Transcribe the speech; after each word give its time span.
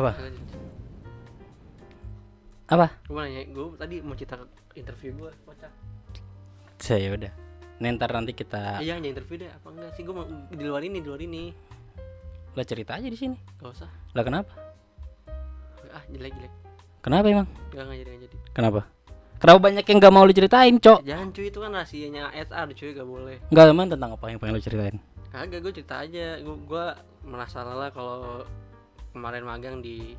Apa? 0.00 0.12
Apa? 2.70 2.86
Gue 3.04 3.20
nanya, 3.20 3.42
gue 3.44 3.64
tadi 3.76 3.96
mau 4.00 4.14
cerita 4.14 4.40
interview 4.72 5.10
gue, 5.18 5.30
kocak. 5.44 5.72
Saya 6.80 7.12
udah. 7.12 7.32
Nih, 7.80 7.96
ntar 7.96 8.12
nanti 8.12 8.32
kita 8.32 8.80
Iya, 8.80 8.96
nanya 8.96 9.12
interview 9.12 9.36
deh, 9.44 9.50
apa 9.50 9.68
enggak 9.68 9.90
sih? 9.92 10.02
Gue 10.06 10.14
mau 10.16 10.24
di 10.48 10.64
luar 10.64 10.80
ini, 10.80 10.98
di 11.02 11.08
luar 11.08 11.20
ini. 11.20 11.52
lah 12.50 12.66
cerita 12.66 12.98
aja 12.98 13.06
di 13.06 13.14
sini. 13.14 13.36
Gak 13.62 13.70
usah. 13.70 13.90
Lah 14.10 14.24
kenapa? 14.26 14.50
Ah, 15.90 16.02
jelek 16.08 16.34
jelek. 16.34 16.52
Kenapa 16.98 17.26
emang? 17.30 17.46
Gak 17.70 17.84
nggak 17.86 17.98
jadi 18.00 18.08
nggak 18.10 18.22
jadi. 18.26 18.36
Kenapa? 18.50 18.80
Kenapa 19.40 19.58
banyak 19.62 19.84
yang 19.86 19.98
gak 20.02 20.12
mau 20.12 20.24
lu 20.28 20.34
ceritain, 20.34 20.74
Cok? 20.76 21.00
Jangan 21.00 21.28
cuy 21.32 21.46
itu 21.48 21.58
kan 21.62 21.70
rahasianya 21.72 22.28
SR 22.34 22.68
cuy, 22.76 22.90
gak 22.92 23.08
boleh. 23.08 23.36
Enggak 23.48 23.66
emang 23.70 23.86
tentang 23.88 24.10
apa 24.12 24.24
yang 24.28 24.38
pengen 24.38 24.54
lu 24.58 24.62
ceritain? 24.62 24.96
Kagak, 25.30 25.60
gue 25.62 25.72
cerita 25.72 25.94
aja. 26.02 26.36
Gue 26.42 26.56
gua 26.66 26.86
merasa 27.22 27.62
lelah 27.62 27.88
kalau 27.88 28.44
kemarin 29.12 29.44
magang 29.44 29.76
di 29.82 30.16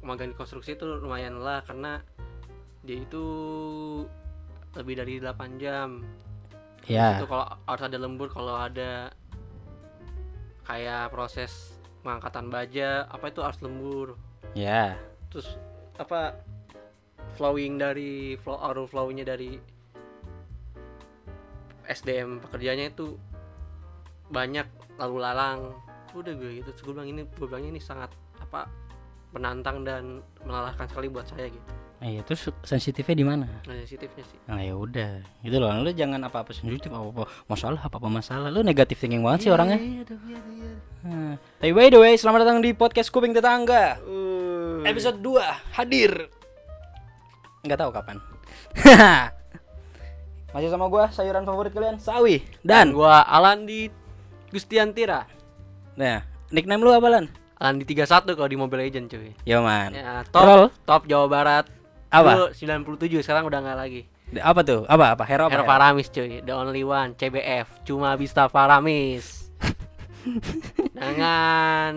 magang 0.00 0.32
di 0.32 0.36
konstruksi 0.36 0.72
itu 0.72 0.88
lumayan 1.04 1.36
lelah 1.36 1.60
karena 1.68 2.00
dia 2.84 3.00
itu 3.00 3.24
lebih 4.76 4.94
dari 5.00 5.14
8 5.20 5.62
jam. 5.62 6.04
Ya. 6.84 7.16
Itu 7.16 7.28
kalau 7.28 7.46
harus 7.64 7.84
ada 7.84 7.98
lembur, 8.00 8.28
kalau 8.28 8.56
ada 8.56 9.12
kayak 10.68 11.12
proses 11.12 11.76
pengangkatan 12.04 12.52
baja, 12.52 13.08
apa 13.08 13.32
itu 13.32 13.40
harus 13.40 13.60
lembur. 13.64 14.20
Ya. 14.52 14.96
Terus 15.32 15.56
apa 15.96 16.36
flowing 17.38 17.80
dari 17.80 18.36
flow 18.40 18.60
arrow 18.60 18.86
flow-nya 18.86 19.24
dari 19.24 19.56
SDM 21.84 22.40
pekerjaannya 22.40 22.86
itu 22.92 23.16
banyak 24.32 24.66
lalu 24.96 25.16
lalang 25.20 25.60
udah 26.16 26.34
gue 26.34 26.50
gitu 26.62 26.68
Terus 26.70 26.82
gue 26.84 26.92
bilang 26.94 27.08
ini 27.08 27.20
gue 27.26 27.46
bilang 27.46 27.64
ini 27.64 27.78
sangat 27.78 28.10
apa 28.38 28.70
menantang 29.34 29.82
dan 29.82 30.22
melelahkan 30.46 30.86
sekali 30.86 31.10
buat 31.10 31.26
saya 31.26 31.50
gitu 31.50 31.70
Nah, 31.94 32.12
iya, 32.12 32.20
terus 32.20 32.52
sensitifnya 32.68 33.16
di 33.16 33.24
mana? 33.24 33.48
nah, 33.64 33.74
sensitifnya 33.80 34.24
sih 34.28 34.36
Nah, 34.44 34.60
ya 34.60 34.76
udah. 34.76 35.24
Gitu 35.40 35.56
loh. 35.56 35.72
Lu 35.80 35.88
jangan 35.88 36.20
apa-apa 36.20 36.52
sensitif, 36.52 36.92
apa-apa 36.92 37.24
masalah, 37.48 37.80
apa-apa 37.80 38.12
masalah. 38.12 38.52
Lu 38.52 38.60
negatif 38.60 39.00
thinking 39.00 39.24
banget 39.24 39.48
sih 39.48 39.50
orangnya. 39.54 39.80
iya 39.80 40.02
dong 40.04 40.20
iya 40.28 40.40
iya 40.52 40.72
Hmm. 41.04 41.36
Tapi 41.60 41.72
by 41.72 41.88
the 41.88 42.00
way, 42.00 42.12
selamat 42.16 42.44
datang 42.44 42.60
di 42.60 42.72
podcast 42.72 43.08
Kuping 43.08 43.32
Tetangga. 43.32 44.00
Uh, 44.04 44.80
Episode 44.84 45.20
2 45.20 45.76
hadir. 45.76 46.28
Nggak 47.60 47.78
tahu 47.80 47.90
kapan. 47.92 48.16
Masih 50.52 50.68
sama 50.68 50.88
gua 50.88 51.08
sayuran 51.08 51.44
favorit 51.44 51.72
kalian, 51.72 51.96
sawi. 51.96 52.40
dan 52.60 52.92
Dan 52.92 52.96
gua 52.96 53.20
Alan 53.20 53.64
di 53.64 53.88
Gustiantira 54.48 55.24
nah, 55.94 56.22
nickname 56.50 56.82
lu 56.82 56.90
apa, 56.94 57.06
Lan? 57.10 57.26
Alan 57.58 57.78
di 57.78 57.86
31 57.86 58.34
kalau 58.34 58.48
di 58.50 58.58
Mobile 58.58 58.82
Legend 58.90 59.06
cuy 59.08 59.30
Yo 59.46 59.62
man. 59.62 59.94
ya 59.94 60.26
Roll. 60.34 60.68
top 60.74 60.82
top 60.84 61.02
Jawa 61.06 61.26
Barat 61.30 61.64
Apa? 62.10 62.50
Dulu 62.50 62.98
97 62.98 63.22
sekarang 63.22 63.46
udah 63.46 63.62
nggak 63.62 63.78
lagi 63.78 64.02
Apa 64.42 64.66
tuh? 64.66 64.82
Apa 64.90 65.14
apa? 65.14 65.22
Hero 65.22 65.46
apa? 65.46 65.54
Hero 65.54 65.64
Faramis 65.64 66.10
cuy, 66.10 66.42
the 66.42 66.50
only 66.50 66.82
one, 66.82 67.14
CBF, 67.14 67.86
cuma 67.86 68.18
bisa 68.18 68.50
Faramis. 68.50 69.46
Dengan 70.98 71.92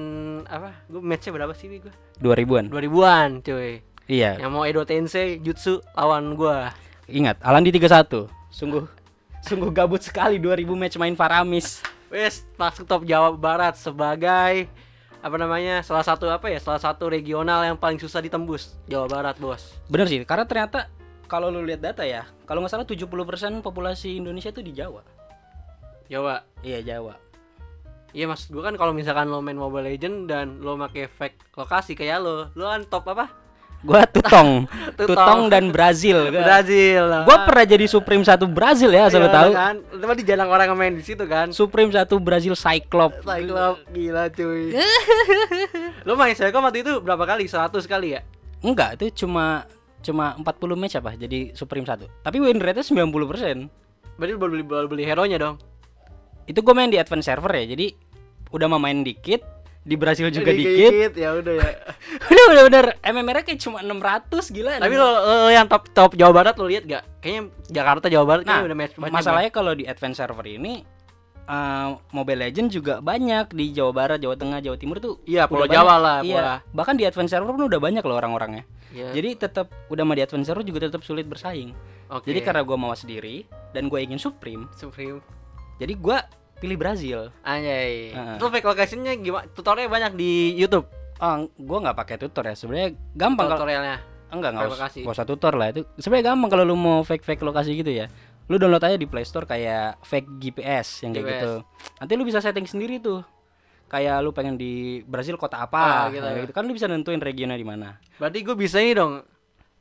apa? 0.46 0.86
Gue 0.86 1.02
matchnya 1.02 1.34
berapa 1.34 1.54
sih 1.58 1.82
gue? 1.82 1.94
2000-an. 2.22 2.70
2000-an 2.70 3.30
cuy. 3.42 3.82
Iya. 4.08 4.38
Yang 4.38 4.52
mau 4.54 4.64
Edo 4.64 4.86
Tensei, 4.88 5.42
Jutsu 5.42 5.84
lawan 5.98 6.38
gua. 6.38 6.72
Ingat, 7.10 7.40
Alan 7.44 7.64
di 7.64 7.72
31. 7.76 8.28
Sungguh 8.52 8.86
sungguh 9.44 9.72
gabut 9.72 10.04
sekali 10.04 10.40
2000 10.40 10.76
match 10.76 10.96
main 11.00 11.16
Faramis. 11.16 11.82
Wes 12.08 12.48
masuk 12.56 12.88
top 12.88 13.04
Jawa 13.04 13.36
Barat 13.36 13.76
sebagai 13.76 14.72
apa 15.20 15.36
namanya? 15.36 15.84
Salah 15.84 16.08
satu 16.08 16.32
apa 16.32 16.48
ya? 16.48 16.60
Salah 16.62 16.80
satu 16.80 17.12
regional 17.12 17.68
yang 17.68 17.76
paling 17.76 18.00
susah 18.00 18.24
ditembus 18.24 18.80
Jawa 18.88 19.12
Barat, 19.12 19.36
Bos. 19.42 19.76
Bener 19.92 20.08
sih, 20.08 20.24
karena 20.24 20.48
ternyata 20.48 20.88
kalau 21.28 21.52
lu 21.52 21.68
lihat 21.68 21.84
data 21.84 22.08
ya, 22.08 22.24
kalau 22.48 22.64
nggak 22.64 22.72
salah 22.72 22.88
70% 22.88 23.60
populasi 23.60 24.24
Indonesia 24.24 24.56
tuh 24.56 24.64
di 24.64 24.72
Jawa. 24.72 25.04
Jawa. 26.08 26.48
Iya, 26.64 26.80
Jawa. 26.80 27.20
Iya 28.16 28.24
maksud 28.24 28.56
gua 28.56 28.72
kan 28.72 28.80
kalau 28.80 28.96
misalkan 28.96 29.28
lo 29.28 29.44
main 29.44 29.60
Mobile 29.60 29.92
Legend 29.92 30.32
dan 30.32 30.64
lo 30.64 30.80
make 30.80 31.12
fake 31.12 31.54
lokasi 31.60 31.92
kayak 31.92 32.24
lo, 32.24 32.50
lo 32.56 32.72
kan 32.72 32.88
top 32.88 33.12
apa? 33.12 33.28
Gua 33.78 34.04
tutong, 34.10 34.66
Tutong. 35.00 35.08
tutong 35.14 35.42
dan 35.48 35.70
Brazil. 35.70 36.28
Brazil. 36.34 37.04
Gua 37.24 37.46
pernah 37.46 37.66
jadi 37.66 37.86
Supreme 37.86 38.26
satu 38.26 38.50
Brazil 38.50 38.90
ya, 38.90 39.06
asal 39.06 39.22
Iya, 39.22 39.30
tahu. 39.32 39.52
kan? 39.54 39.76
Cuma 39.94 40.14
di 40.18 40.24
jarang 40.26 40.50
orang 40.50 40.74
main 40.74 40.94
di 40.98 41.06
situ 41.06 41.24
kan. 41.24 41.54
Supreme 41.54 41.94
satu 41.94 42.18
Brazil 42.18 42.58
Cyclops. 42.58 43.22
Cyclops 43.22 43.82
gila 43.94 44.28
cuy. 44.30 44.74
Lo 46.08 46.18
main 46.18 46.34
Cyclops 46.34 46.66
waktu 46.66 46.80
itu 46.82 46.94
berapa 47.00 47.24
kali? 47.24 47.46
100 47.46 47.78
kali 47.86 48.18
ya? 48.18 48.22
Enggak, 48.60 48.98
itu 48.98 49.26
cuma 49.26 49.70
cuma 49.98 50.34
40 50.40 50.74
match 50.74 50.96
apa 50.96 51.14
jadi 51.14 51.54
Supreme 51.54 51.86
satu. 51.86 52.10
Tapi 52.22 52.38
win 52.42 52.58
rate-nya 52.58 52.86
90%. 52.86 53.70
Berarti 54.18 54.32
lo 54.34 54.40
baru 54.42 54.52
beli 54.52 54.64
baru 54.66 54.88
beli 54.90 55.04
hero-nya 55.06 55.38
dong. 55.38 55.62
Itu 56.44 56.66
gue 56.66 56.74
main 56.74 56.90
di 56.90 56.98
advance 56.98 57.30
server 57.30 57.54
ya. 57.54 57.78
Jadi 57.78 57.94
udah 58.50 58.66
mau 58.66 58.80
main 58.80 59.04
dikit, 59.04 59.57
di 59.88 59.96
Brazil 59.96 60.28
juga 60.28 60.52
dikit. 60.52 61.16
ya 61.16 61.32
udah 61.34 61.54
ya. 61.56 61.72
udah 62.28 62.46
bener-bener 62.52 62.86
MMR 63.00 63.40
kayak 63.42 63.60
cuma 63.60 63.80
600 63.80 64.28
gila. 64.52 64.72
Tapi 64.78 64.96
lo, 64.96 65.08
lo 65.08 65.48
yang 65.48 65.64
top 65.66 65.88
top 65.96 66.12
Jawa 66.14 66.36
Barat 66.36 66.60
lo 66.60 66.68
lihat 66.68 66.84
gak? 66.84 67.04
Kayaknya 67.24 67.42
Jakarta 67.72 68.06
Jawa 68.08 68.26
Barat 68.28 68.44
Nah, 68.44 68.62
udah 68.62 68.76
match 68.76 68.94
banyak 68.94 69.16
masalahnya 69.16 69.50
kalau 69.50 69.72
di 69.72 69.88
advance 69.88 70.20
server 70.20 70.44
ini 70.46 70.84
eh, 71.48 71.88
Mobile 72.12 72.42
Legend 72.44 72.68
juga 72.68 73.00
banyak 73.00 73.56
di 73.56 73.72
Jawa 73.72 73.96
Barat, 73.96 74.20
Jawa 74.20 74.36
Tengah, 74.36 74.60
Jawa 74.60 74.76
Timur 74.76 75.00
tuh. 75.00 75.24
Iya, 75.24 75.48
Pulau 75.48 75.64
banyak. 75.64 75.76
Jawa 75.80 75.96
lah, 75.96 76.18
Iya. 76.20 76.36
Pulau. 76.36 76.58
Bahkan 76.76 76.96
di 77.00 77.04
advance 77.08 77.32
server 77.32 77.50
pun 77.50 77.64
udah 77.66 77.80
banyak 77.80 78.04
loh 78.04 78.18
orang-orangnya. 78.20 78.68
Iya. 78.92 79.16
Jadi 79.16 79.30
tetap 79.40 79.72
udah 79.88 80.04
mah 80.04 80.16
di 80.16 80.24
advance 80.24 80.48
server 80.48 80.68
juga 80.68 80.80
tetap 80.84 81.00
sulit 81.02 81.24
bersaing. 81.24 81.72
Oke. 82.08 82.28
Jadi 82.28 82.40
karena 82.40 82.64
gua 82.64 82.76
mawas 82.78 83.04
sendiri 83.04 83.44
dan 83.72 83.88
gue 83.88 84.00
ingin 84.00 84.16
Supreme, 84.16 84.68
Supreme. 84.74 85.20
jadi 85.76 85.92
gua 85.94 86.24
pilih 86.58 86.76
Brazil. 86.76 87.30
Anjay. 87.42 88.12
Heeh. 88.12 88.36
Lo 88.38 88.48
fake 88.48 88.66
location-nya 88.66 89.14
gimana? 89.16 89.46
Tutorialnya 89.48 89.90
banyak 89.90 90.14
di 90.14 90.32
YouTube. 90.54 90.86
Oh, 91.18 91.36
gua 91.56 91.78
nggak 91.82 91.98
pakai 91.98 92.16
tutor 92.18 92.44
ya. 92.44 92.54
Sebenarnya 92.54 92.90
gampang 93.14 93.50
Tutorialnya. 93.50 93.98
enggak 94.28 94.52
nggak 94.52 94.68
usah, 94.68 94.90
nggak 94.92 95.16
usah 95.16 95.26
tutor 95.26 95.54
lah 95.56 95.72
itu. 95.72 95.82
Sebenarnya 95.96 96.26
gampang 96.30 96.50
kalau 96.52 96.64
lu 96.64 96.76
mau 96.76 97.00
fake 97.00 97.24
fake 97.24 97.42
lokasi 97.42 97.74
gitu 97.74 97.90
ya. 97.90 98.06
Lu 98.48 98.56
download 98.56 98.80
aja 98.82 98.96
di 98.96 99.06
Play 99.06 99.24
Store 99.24 99.44
kayak 99.44 100.04
fake 100.04 100.38
GPS 100.38 101.02
yang 101.02 101.12
kayak 101.12 101.24
GPS. 101.24 101.36
gitu. 101.38 101.54
Nanti 101.98 102.12
lu 102.14 102.24
bisa 102.24 102.40
setting 102.40 102.64
sendiri 102.64 102.98
tuh. 102.98 103.24
Kayak 103.88 104.20
lu 104.20 104.32
pengen 104.32 104.56
di 104.56 105.00
Brazil 105.02 105.36
kota 105.36 105.58
apa, 105.58 105.80
Ah, 105.80 106.12
gitu 106.12 106.20
ya. 106.22 106.44
gitu. 106.44 106.52
kan 106.52 106.68
lu 106.68 106.76
bisa 106.76 106.86
nentuin 106.86 107.18
regionnya 107.18 107.56
di 107.56 107.64
mana. 107.64 107.96
Berarti 108.18 108.44
gue 108.44 108.52
bisa 108.54 108.78
ini 108.78 108.92
dong. 108.94 109.24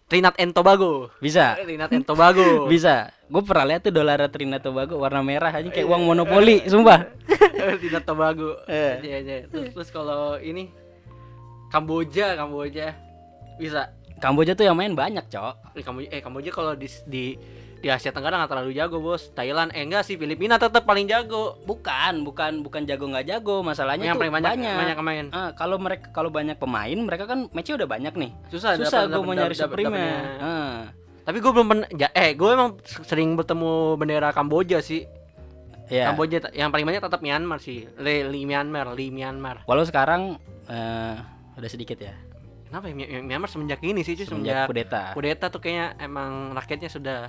Trinidad 0.06 0.38
and 0.38 0.54
Tobago. 0.54 1.10
Bisa. 1.18 1.58
Trinidad 1.58 1.90
and 1.90 2.06
Tobago. 2.06 2.46
Bisa. 2.72 3.10
Gue 3.26 3.42
pernah 3.42 3.74
lihat 3.74 3.82
tuh 3.82 3.90
dolar 3.90 4.22
Trinidad 4.30 4.62
Tobago 4.62 5.02
warna 5.02 5.18
merah 5.18 5.50
aja 5.50 5.66
kayak 5.66 5.82
uang 5.82 6.06
monopoli, 6.06 6.62
sumpah. 6.70 7.10
Trinidad 7.58 8.06
Tobago. 8.06 8.54
Eh. 8.70 9.02
Iya, 9.02 9.18
iya. 9.18 9.38
Terus, 9.50 9.74
terus 9.74 9.90
kalau 9.90 10.38
ini 10.38 10.70
Kamboja, 11.74 12.38
Kamboja 12.38 12.94
bisa. 13.58 13.90
Kamboja 14.22 14.54
tuh 14.54 14.64
yang 14.64 14.78
main 14.78 14.94
banyak, 14.94 15.26
Cok. 15.26 15.74
Eh 15.74 15.82
Kamboja, 15.82 16.08
eh 16.14 16.22
Kamboja 16.22 16.50
kalau 16.54 16.72
di 16.78 16.86
di 17.10 17.24
di 17.76 17.88
Asia 17.88 18.08
Tenggara 18.08 18.36
nggak 18.36 18.50
terlalu 18.50 18.72
jago 18.72 18.98
bos. 18.98 19.30
Thailand 19.30 19.70
eh 19.70 19.80
enggak 19.80 20.02
sih 20.02 20.14
Filipina 20.14 20.56
tetap 20.56 20.82
paling 20.82 21.04
jago. 21.04 21.60
Bukan, 21.62 22.22
bukan 22.22 22.60
bukan 22.60 22.82
jago 22.82 23.06
nggak 23.06 23.26
jago, 23.26 23.60
masalahnya 23.60 24.10
Yang 24.10 24.14
tuh 24.14 24.20
paling 24.20 24.34
banyak 24.34 24.50
banyak. 24.52 24.74
banyak 24.74 24.96
yang 24.96 25.06
main. 25.06 25.26
Ah, 25.30 25.50
kalau 25.52 25.76
mereka 25.76 26.08
kalau 26.10 26.28
banyak 26.28 26.56
pemain, 26.56 26.96
mereka 26.96 27.24
kan 27.24 27.46
matchnya 27.50 27.76
udah 27.76 27.88
banyak 27.88 28.12
nih. 28.12 28.30
Susah, 28.48 28.74
Susah 28.74 29.06
gue 29.06 29.20
mau 29.20 29.32
nyari 29.32 29.52
Supreme. 29.52 29.96
Ah. 30.38 30.90
Tapi 31.22 31.38
gue 31.38 31.50
belum 31.50 31.66
pernah, 31.66 31.88
ja- 31.92 32.12
eh 32.12 32.32
gue 32.32 32.48
emang 32.48 32.70
sering 33.02 33.34
bertemu 33.34 33.70
bendera 33.94 34.30
Kamboja 34.30 34.78
sih. 34.78 35.04
Ya. 35.86 36.10
Kamboja 36.10 36.50
yang 36.50 36.70
paling 36.70 36.82
banyak 36.82 36.98
tetap 36.98 37.18
Myanmar 37.20 37.58
sih. 37.58 37.86
Li, 37.96 38.22
Li 38.24 38.42
Myanmar, 38.42 38.90
Li 38.92 39.08
Myanmar. 39.08 39.62
Walau 39.64 39.82
sekarang 39.82 40.38
eh 40.66 41.16
udah 41.54 41.66
sedikit 41.66 41.96
ya. 41.96 42.14
Kenapa 42.66 42.86
ya 42.86 42.94
My- 42.94 43.22
Myanmar 43.24 43.46
semenjak 43.46 43.78
ini 43.80 44.02
sih 44.02 44.14
cuy 44.14 44.22
Semenjak 44.22 44.26
semenjak 44.26 44.66
kudeta. 44.66 45.02
kudeta 45.14 45.46
tuh 45.46 45.60
kayaknya 45.60 45.94
emang 45.98 46.30
rakyatnya 46.52 46.90
sudah 46.90 47.20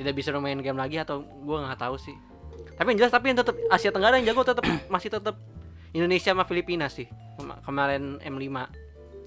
tidak 0.00 0.12
bisa 0.12 0.32
main 0.34 0.56
game 0.58 0.74
lagi 0.74 0.96
atau 0.96 1.20
gua 1.44 1.60
nggak 1.62 1.76
tahu 1.78 1.96
sih. 1.96 2.16
Tapi 2.72 2.86
yang 2.90 2.98
jelas 2.98 3.12
tapi 3.12 3.28
yang 3.28 3.38
tetap 3.38 3.52
Asia 3.68 3.92
Tenggara 3.92 4.16
yang 4.16 4.26
jago 4.26 4.40
tetap 4.42 4.64
masih 4.88 5.12
tetap 5.12 5.36
Indonesia 5.92 6.32
sama 6.32 6.42
Filipina 6.42 6.88
sih. 6.88 7.04
Kema- 7.36 7.60
Kemarin 7.60 8.16
M5 8.18 8.48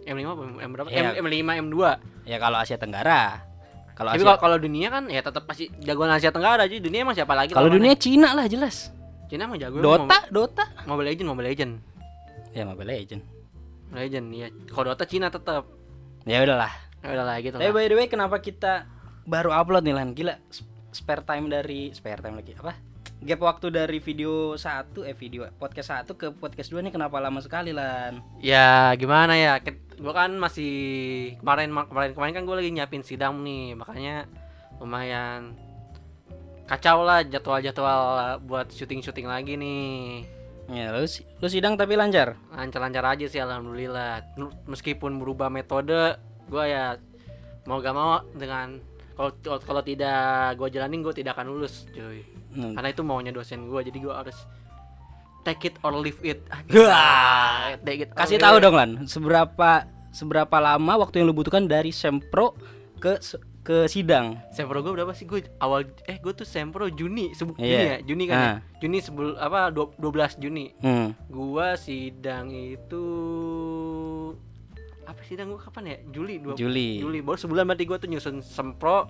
M5 0.03 0.25
apa 0.25 0.41
M 0.59 0.69
berapa? 0.73 0.87
M, 0.89 1.05
M5 1.21 1.41
M2. 1.63 1.77
Ya 2.25 2.37
kalau 2.37 2.57
Asia 2.57 2.75
Tenggara. 2.75 3.45
Kalau 3.93 4.09
Tapi 4.09 4.17
Asia 4.17 4.27
kalau 4.27 4.39
kalau 4.41 4.57
dunia 4.57 4.89
kan 4.89 5.05
ya 5.05 5.21
tetap 5.21 5.45
pasti 5.45 5.69
jagoan 5.77 6.09
Asia 6.09 6.33
Tenggara 6.33 6.65
aja. 6.65 6.75
Dunia 6.75 7.05
emang 7.05 7.13
siapa 7.13 7.31
lagi? 7.31 7.53
kalau 7.53 7.69
lawannya? 7.69 7.77
dunia 7.77 7.95
Cina 7.95 8.33
lah 8.33 8.49
jelas. 8.49 8.89
Cina 9.29 9.45
emang 9.45 9.61
jago. 9.61 9.77
Dota, 9.77 10.25
Dota. 10.27 10.65
Mobile, 10.83 11.09
Legend, 11.09 11.27
Mobile 11.27 11.47
Legend. 11.47 11.71
Ya 12.51 12.65
Mobile 12.65 12.89
Legend. 12.91 13.21
Mobile 13.87 14.01
Legend 14.01 14.25
ya. 14.31 14.47
Kalau 14.67 14.85
Dota 14.89 15.05
Cina 15.05 15.29
tetap. 15.29 15.69
Ya 16.25 16.41
udahlah. 16.41 16.73
Ya 16.99 17.11
udah 17.11 17.25
lah 17.25 17.37
gitu 17.37 17.53
Tapi 17.53 17.65
lah. 17.65 17.75
by 17.75 17.85
the 17.85 17.95
way 17.95 18.07
kenapa 18.07 18.39
kita 18.39 18.87
baru 19.25 19.51
upload 19.55 19.83
nih 19.87 19.95
Lan? 19.95 20.11
Gila. 20.15 20.35
sp- 20.51 20.71
Spare 20.93 21.25
time 21.25 21.49
dari 21.49 21.89
spare 21.89 22.21
time 22.21 22.37
lagi 22.37 22.53
apa? 22.53 22.77
gap 23.23 23.39
waktu 23.39 23.71
dari 23.71 24.03
video 24.03 24.59
satu 24.59 25.07
eh 25.07 25.15
video 25.15 25.47
podcast 25.55 25.95
satu 25.95 26.19
ke 26.19 26.27
podcast 26.35 26.67
dua 26.67 26.83
nih 26.83 26.91
kenapa 26.91 27.23
lama 27.23 27.39
sekali 27.39 27.71
lan? 27.71 28.19
Ya 28.43 28.91
gimana 28.99 29.33
ya? 29.39 29.63
Gue 29.95 30.13
kan 30.13 30.35
masih 30.35 30.73
kemarin 31.39 31.71
kemarin 31.71 32.11
kemarin 32.11 32.33
kan 32.35 32.43
gue 32.43 32.55
lagi 32.59 32.71
nyiapin 32.75 33.01
sidang 33.01 33.39
nih, 33.39 33.79
makanya 33.79 34.27
lumayan 34.83 35.55
kacau 36.67 37.07
lah 37.07 37.23
jadwal-jadwal 37.23 38.43
buat 38.43 38.67
syuting-syuting 38.75 39.27
lagi 39.27 39.55
nih. 39.55 40.27
Ya, 40.71 40.91
lu 40.95 41.07
lu 41.39 41.47
sidang 41.47 41.79
tapi 41.79 41.95
lancar. 41.95 42.35
Lancar-lancar 42.51 43.03
aja 43.07 43.25
sih 43.27 43.39
alhamdulillah. 43.39 44.35
Meskipun 44.67 45.19
berubah 45.19 45.47
metode, 45.47 46.19
gue 46.51 46.63
ya 46.67 46.99
mau 47.67 47.79
gak 47.79 47.95
mau 47.95 48.19
dengan 48.35 48.79
kalau 49.33 49.59
kalau 49.59 49.81
tidak 49.81 50.19
gue 50.55 50.67
jalanin 50.69 50.99
gue 50.99 51.13
tidak 51.13 51.35
akan 51.35 51.47
lulus, 51.49 51.85
cuy. 51.87 52.25
Hmm. 52.51 52.73
Karena 52.73 52.89
itu 52.89 53.01
maunya 53.01 53.29
dosen 53.29 53.65
gue, 53.65 53.81
jadi 53.81 53.97
gue 53.97 54.11
harus 54.11 54.35
take 55.41 55.67
it 55.67 55.75
or 55.79 55.93
leave 55.93 56.19
it. 56.21 56.43
Wah. 56.69 57.75
take 57.85 58.03
it 58.03 58.09
Kasih 58.11 58.37
tahu 58.37 58.57
dong 58.57 58.73
lan, 58.73 58.89
seberapa 59.05 59.85
seberapa 60.09 60.57
lama 60.57 60.93
waktu 60.99 61.19
yang 61.19 61.27
lu 61.27 61.35
butuhkan 61.35 61.63
dari 61.63 61.89
sempro 61.89 62.53
ke 62.97 63.17
ke 63.59 63.87
sidang? 63.87 64.35
Sempro 64.51 64.79
gue 64.79 64.91
berapa 64.91 65.11
sih 65.11 65.23
gue 65.23 65.39
awal 65.57 65.87
eh 66.03 66.19
gue 66.19 66.33
tuh 66.33 66.43
sempro 66.43 66.85
Juni 66.85 67.31
sebelum 67.31 67.55
Iya. 67.55 67.63
Juni 67.63 67.79
ya 67.81 67.97
Juni 68.03 68.23
kan 68.25 68.35
ya? 68.35 68.43
Ah. 68.45 68.57
Juni 68.77 68.97
sebelum 68.99 69.33
apa 69.35 69.71
dua- 69.71 69.95
12 69.95 70.35
Juni 70.37 70.65
Hmm. 70.77 71.15
gua 71.27 71.79
sidang 71.79 72.51
itu 72.51 73.05
apa 75.03 75.21
sidang 75.21 75.49
gua 75.49 75.61
kapan 75.61 75.83
ya 75.85 75.97
Juli 76.09 76.35
dua 76.37 76.53
Juli. 76.53 76.97
Juli 76.97 77.19
baru 77.19 77.37
sebulan 77.37 77.63
berarti 77.65 77.83
gua 77.83 77.97
tuh 77.97 78.07
nyusun 78.07 78.39
sempro 78.39 79.09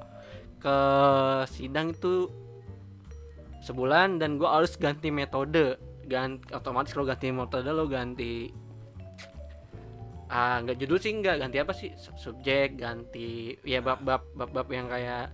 ke 0.57 0.77
sidang 1.47 1.91
itu 1.91 2.27
sebulan 3.59 4.17
dan 4.17 4.35
gua 4.35 4.57
harus 4.57 4.73
ganti 4.75 5.09
metode 5.09 5.77
ganti 6.03 6.43
otomatis 6.51 6.91
kalau 6.91 7.05
ganti 7.05 7.29
metode 7.29 7.69
lo 7.69 7.85
ganti 7.85 8.51
ah 10.27 10.57
nggak 10.59 10.77
judul 10.77 10.97
sih 10.97 11.13
nggak 11.13 11.35
ganti 11.37 11.57
apa 11.57 11.71
sih 11.71 11.93
Sub- 11.93 12.17
subjek 12.17 12.75
ganti 12.75 13.53
ya 13.61 13.79
bab-bab 13.79 14.25
bab-bab 14.33 14.65
yang 14.67 14.89
kayak 14.89 15.29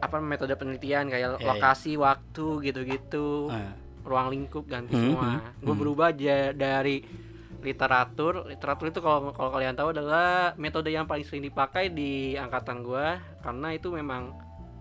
apa 0.00 0.16
metode 0.18 0.56
penelitian 0.56 1.06
kayak 1.06 1.20
Ya, 1.20 1.36
ya. 1.36 1.46
lokasi 1.52 1.94
waktu 1.94 2.46
gitu-gitu 2.64 3.52
Ah. 3.52 3.76
ruang 4.00 4.32
lingkup 4.32 4.64
ganti 4.64 4.96
Hmm, 4.96 5.12
semua 5.12 5.28
hmm, 5.36 5.60
gue 5.60 5.68
hmm. 5.68 5.80
berubah 5.84 6.06
aja 6.08 6.36
dari 6.50 7.04
literatur. 7.60 8.48
Literatur 8.48 8.90
itu 8.90 9.00
kalau 9.04 9.30
kalau 9.32 9.50
kalian 9.52 9.76
tahu 9.76 9.92
adalah 9.92 10.56
metode 10.56 10.90
yang 10.90 11.04
paling 11.04 11.24
sering 11.24 11.44
dipakai 11.44 11.92
di 11.92 12.34
angkatan 12.34 12.82
gua. 12.82 13.20
Karena 13.44 13.72
itu 13.76 13.92
memang 13.92 14.32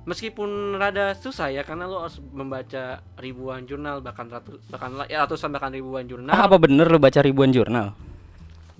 meskipun 0.08 0.80
rada 0.80 1.14
susah 1.14 1.54
ya 1.54 1.62
karena 1.62 1.86
lo 1.86 2.02
harus 2.08 2.18
membaca 2.34 3.04
ribuan 3.22 3.68
jurnal 3.70 4.02
bahkan 4.02 4.26
ratus 4.26 4.58
bahkan 4.72 4.96
ya, 5.06 5.28
ratusan 5.28 5.52
bahkan 5.54 5.72
ribuan 5.76 6.08
jurnal. 6.08 6.34
Ah, 6.34 6.50
apa 6.50 6.58
bener 6.58 6.90
lu 6.90 6.98
baca 6.98 7.20
ribuan 7.22 7.52
jurnal? 7.54 7.94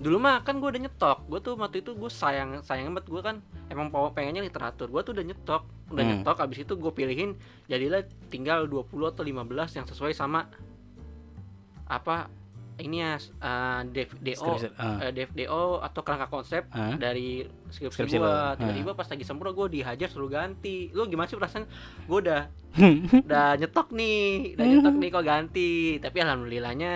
dulu 0.00 0.16
mah 0.16 0.40
kan 0.40 0.56
gue 0.56 0.64
udah 0.64 0.80
nyetok. 0.88 1.18
Gue 1.28 1.40
tuh 1.44 1.60
waktu 1.60 1.84
itu 1.84 1.92
gue 1.92 2.08
sayang 2.08 2.64
sayang 2.64 2.96
banget 2.96 3.12
gue 3.12 3.20
kan 3.20 3.36
emang 3.68 3.92
pengennya 3.92 4.40
literatur. 4.40 4.88
Gue 4.88 5.04
tuh 5.04 5.12
udah 5.12 5.24
nyetok 5.28 5.62
udah 5.92 6.02
Hmm. 6.02 6.10
nyetok. 6.24 6.36
Abis 6.40 6.64
itu 6.64 6.72
gue 6.72 6.92
pilihin 6.96 7.36
jadilah 7.68 8.00
tinggal 8.32 8.64
20 8.64 9.12
atau 9.12 9.20
15 9.20 9.76
yang 9.76 9.84
sesuai 9.84 10.16
sama 10.16 10.48
apa 11.84 12.32
ini 12.80 12.96
ya 12.98 13.14
uh, 13.38 13.80
DO 13.84 14.08
Skripsi, 14.34 14.68
ah. 14.74 14.98
eh, 15.00 15.12
DFDO 15.12 15.78
atau 15.78 16.00
kerangka 16.00 16.26
konsep 16.26 16.64
Ah. 16.70 16.96
dari 16.96 17.44
skripsi, 17.68 17.94
Skripsi 17.94 18.16
gue 18.16 18.24
lo, 18.24 18.28
ah. 18.28 18.52
tiba-tiba 18.54 18.92
pas 18.92 19.06
lagi 19.06 19.22
sempro 19.22 19.50
gue 19.50 19.66
dihajar 19.70 20.08
suruh 20.08 20.26
ganti 20.26 20.88
lu 20.90 21.04
gimana 21.04 21.24
sih 21.24 21.36
perasaan 21.36 21.68
gue 22.02 22.18
udah 22.18 22.42
udah 23.26 23.48
nyetok 23.56 23.88
nih 23.90 24.54
udah 24.54 24.66
nyetok 24.66 24.94
nih 24.96 25.08
kok 25.08 25.24
ganti 25.24 25.70
tapi 25.98 26.16
alhamdulillahnya 26.18 26.90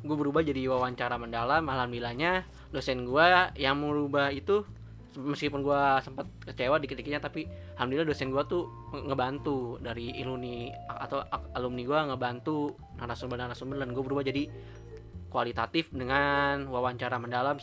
gue 0.00 0.16
berubah 0.16 0.42
jadi 0.42 0.66
wawancara 0.68 1.14
mendalam 1.14 1.62
alhamdulillahnya 1.62 2.42
dosen 2.68 3.02
gue 3.02 3.26
yang 3.54 3.76
merubah 3.76 4.28
itu 4.28 4.66
meskipun 5.12 5.60
gue 5.60 5.80
sempat 6.00 6.24
kecewa 6.42 6.80
dikit-dikitnya 6.80 7.20
tapi 7.20 7.44
alhamdulillah 7.76 8.08
dosen 8.08 8.32
gue 8.32 8.42
tuh 8.42 8.64
nge- 8.90 9.04
ngebantu 9.06 9.76
dari 9.78 10.08
iluni 10.16 10.72
atau 10.88 11.20
alumni 11.52 11.82
gue 11.84 11.98
ngebantu 12.08 12.56
narasumber-narasumber 12.96 13.76
dan 13.76 13.92
gue 13.92 14.00
berubah 14.00 14.24
jadi 14.24 14.48
kualitatif 15.32 15.88
dengan 15.88 16.68
wawancara 16.68 17.16
mendalam 17.16 17.56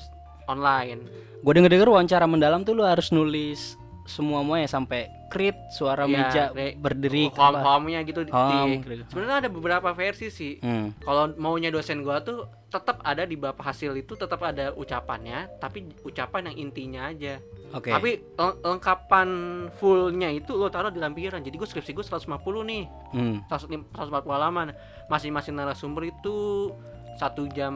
online. 0.45 1.05
Gue 1.39 1.53
denger 1.53 1.69
denger 1.71 1.87
wawancara 1.87 2.25
mendalam 2.25 2.61
tuh 2.61 2.73
lu 2.73 2.83
harus 2.83 3.13
nulis 3.13 3.77
semua 4.03 4.41
ya 4.57 4.65
sampai 4.65 5.05
krit 5.29 5.53
suara 5.69 6.03
Iya, 6.03 6.13
meja 6.17 6.43
kayak 6.49 6.81
berdiri 6.81 7.29
home 7.29 7.61
home-nya 7.61 8.01
gitu 8.01 8.25
di- 8.25 8.33
Home, 8.33 8.81
sebenarnya 9.05 9.45
ada 9.45 9.49
beberapa 9.53 9.93
versi 9.93 10.33
sih. 10.33 10.57
Hmm. 10.57 10.97
kalau 10.99 11.29
maunya 11.37 11.69
dosen 11.69 12.01
gua 12.01 12.17
tuh 12.19 12.49
tetap 12.65 12.97
ada 13.01 13.21
di 13.21 13.37
bapak 13.37 13.61
hasil 13.63 13.93
itu 13.93 14.13
tetap 14.13 14.41
ada 14.41 14.73
ucapannya 14.73 15.61
tapi 15.61 15.85
ucapan 16.01 16.49
yang 16.49 16.57
intinya 16.59 17.01
aja. 17.05 17.37
Oke. 17.69 17.93
tapi 17.93 18.17
leng- 18.33 18.57
lengkapan 18.63 19.29
fullnya 19.77 20.33
itu 20.33 20.57
lo 20.57 20.65
taruh 20.67 20.89
di 20.89 20.97
lampiran 20.97 21.37
jadi 21.39 21.53
gue 21.53 21.69
skripsi 21.69 21.93
gue 21.93 22.01
150 22.01 22.33
nih. 22.65 22.83
Hmm. 23.13 23.37
140 23.45 24.01
halaman. 24.27 24.73
Masing-masing 25.05 25.53
narasumber 25.53 26.09
itu 26.09 26.73
satu 27.19 27.43
jam 27.51 27.75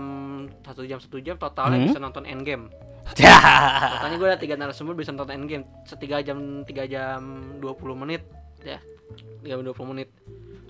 satu 0.63 0.87
jam 0.87 0.97
satu 1.03 1.19
jam 1.19 1.35
totalnya 1.35 1.83
Hmm. 1.83 1.87
bisa 1.91 1.99
nonton 1.99 2.23
endgame. 2.23 2.71
Totalnya 3.91 4.15
gue 4.15 4.27
ada 4.31 4.39
tiga 4.39 4.55
narasumber 4.55 4.95
bisa 4.95 5.11
nonton 5.11 5.35
endgame 5.35 5.67
setiga 5.83 6.23
jam 6.23 6.63
tiga 6.63 6.87
jam 6.87 7.19
20 7.59 7.67
menit 7.99 8.23
ya. 8.63 8.79
Tiga 9.43 9.59
jam 9.59 9.67
20 9.67 9.91
menit. 9.91 10.07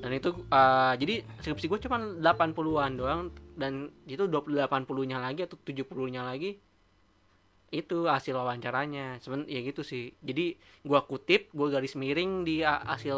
Dan 0.01 0.11
itu 0.11 0.33
eh, 0.49 0.93
jadi 0.97 1.21
skripsi 1.39 1.69
gue 1.69 1.79
cuma 1.85 2.01
80-an 2.01 2.91
doang 2.97 3.21
dan 3.53 3.93
itu 4.09 4.25
20 4.25 4.65
80 4.65 4.89
nya 5.05 5.21
lagi 5.21 5.45
atau 5.45 5.55
70 5.61 5.85
nya 6.09 6.25
lagi 6.25 6.57
itu 7.73 8.05
hasil 8.05 8.37
wawancaranya. 8.37 9.17
Seben 9.17 9.49
ya 9.49 9.61
gitu 9.65 9.81
sih. 9.81 10.13
Jadi 10.21 10.53
gua 10.85 11.05
kutip 11.05 11.49
gua 11.53 11.73
garis 11.73 11.97
miring 11.97 12.45
di 12.45 12.61
hasil 12.61 13.17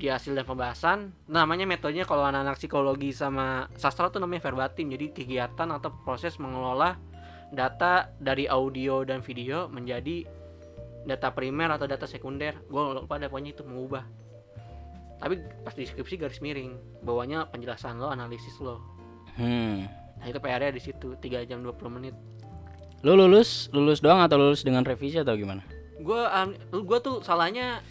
di 0.00 0.08
hasil 0.08 0.32
dan 0.32 0.48
pembahasan. 0.48 1.12
Namanya 1.28 1.68
metodenya 1.68 2.08
kalau 2.08 2.24
anak-anak 2.24 2.56
psikologi 2.56 3.12
sama 3.12 3.68
sastra 3.76 4.08
tuh 4.08 4.24
namanya 4.24 4.48
verbatim. 4.48 4.88
Jadi 4.88 5.12
kegiatan 5.12 5.68
atau 5.68 5.92
proses 6.02 6.40
mengelola 6.40 6.96
data 7.52 8.08
dari 8.16 8.48
audio 8.48 9.04
dan 9.04 9.20
video 9.20 9.68
menjadi 9.68 10.24
data 11.04 11.28
primer 11.36 11.76
atau 11.76 11.84
data 11.84 12.08
sekunder. 12.08 12.56
Gue 12.72 12.80
lupa 12.96 13.20
ada 13.20 13.28
pokoknya 13.28 13.52
itu 13.52 13.62
mengubah. 13.68 14.08
Tapi 15.20 15.36
pas 15.60 15.76
di 15.76 15.84
deskripsi 15.84 16.16
garis 16.16 16.40
miring 16.40 17.04
bawahnya 17.04 17.52
penjelasan 17.52 18.00
lo 18.00 18.08
analisis 18.08 18.56
lo. 18.64 18.80
Hmm. 19.36 19.86
nah 20.20 20.28
itu 20.28 20.36
PR-nya 20.36 20.74
di 20.74 20.82
situ 20.82 21.16
3 21.16 21.48
jam 21.48 21.64
20 21.64 21.96
menit. 21.96 22.12
Lu 23.04 23.16
lulus 23.16 23.72
lulus 23.72 24.04
doang 24.04 24.20
atau 24.20 24.36
lulus 24.36 24.64
dengan 24.64 24.84
revisi 24.84 25.16
atau 25.16 25.32
gimana? 25.32 25.64
gue 26.00 26.22
gue 26.72 26.98
tuh 27.04 27.20
salahnya 27.20 27.84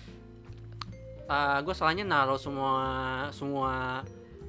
gue 1.62 1.74
salahnya 1.74 2.04
naruh 2.04 2.36
semua 2.36 2.74
semua 3.30 4.02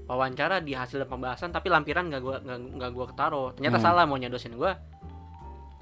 wawancara 0.04 0.58
di 0.58 0.72
hasil 0.72 1.04
pembahasan 1.04 1.49
tapi 1.49 1.68
lampiran 1.68 2.08
nggak 2.08 2.18
gue 2.18 2.37
nggak 2.40 2.58
nggak 2.75 2.90
gue 2.90 3.06
ketaruh 3.06 3.49
ternyata 3.52 3.78
Hmm. 3.78 3.87
salah 3.87 4.04
maunya 4.04 4.26
dosen 4.26 4.52
gue 4.52 4.72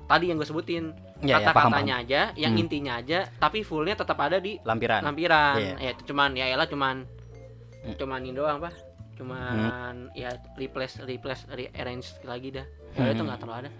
tadi 0.05 0.25
yang 0.27 0.37
gue 0.37 0.45
sebutin 0.45 0.93
Ya, 1.19 1.37
ya, 1.37 1.51
paham, 1.51 1.75
kata-katanya 1.75 1.95
aja 1.99 2.21
yang 2.35 2.53
Hmm. 2.53 2.63
intinya 2.63 2.93
aja 2.97 3.27
tapi 3.37 3.61
fullnya 3.61 3.95
tetap 3.95 4.15
ada 4.17 4.39
di 4.39 4.55
Lampiran. 4.61 5.03
lampiran 5.03 5.55
Iya. 5.57 5.75
ya 5.79 5.91
itu 5.93 6.03
cuman 6.07 6.31
ya 6.33 6.47
elah 6.49 6.67
cuman 6.67 6.97
Hmm. 7.81 7.95
cuman 7.97 8.21
ini 8.21 8.35
doang 8.35 8.59
pak 8.59 8.75
cuman 9.19 9.57
ya 10.13 10.31
replace 10.55 11.03
replace 11.03 11.43
rearrange 11.49 12.23
lagi 12.23 12.53
dah 12.53 12.67
ya 12.95 13.09
itu 13.09 13.19
Hmm. 13.19 13.27
nggak 13.27 13.41
terlalu 13.41 13.59
ada 13.65 13.71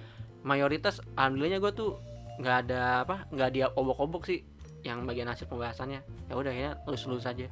mayoritas 0.41 0.99
alhamdulillahnya 1.15 1.61
gue 1.61 1.73
tuh 1.73 1.91
nggak 2.39 2.57
ada 2.65 2.83
apa 3.03 3.17
nggak 3.29 3.51
dia 3.51 3.67
obok-obok 3.71 4.23
sih 4.25 4.43
yang 4.83 5.03
bagian 5.05 5.27
hasil 5.27 5.47
pembahasannya 5.47 6.01
ya 6.01 6.35
udah 6.35 6.55
ya 6.55 6.71
lulus 6.87 7.05
lulus 7.07 7.27
aja 7.27 7.47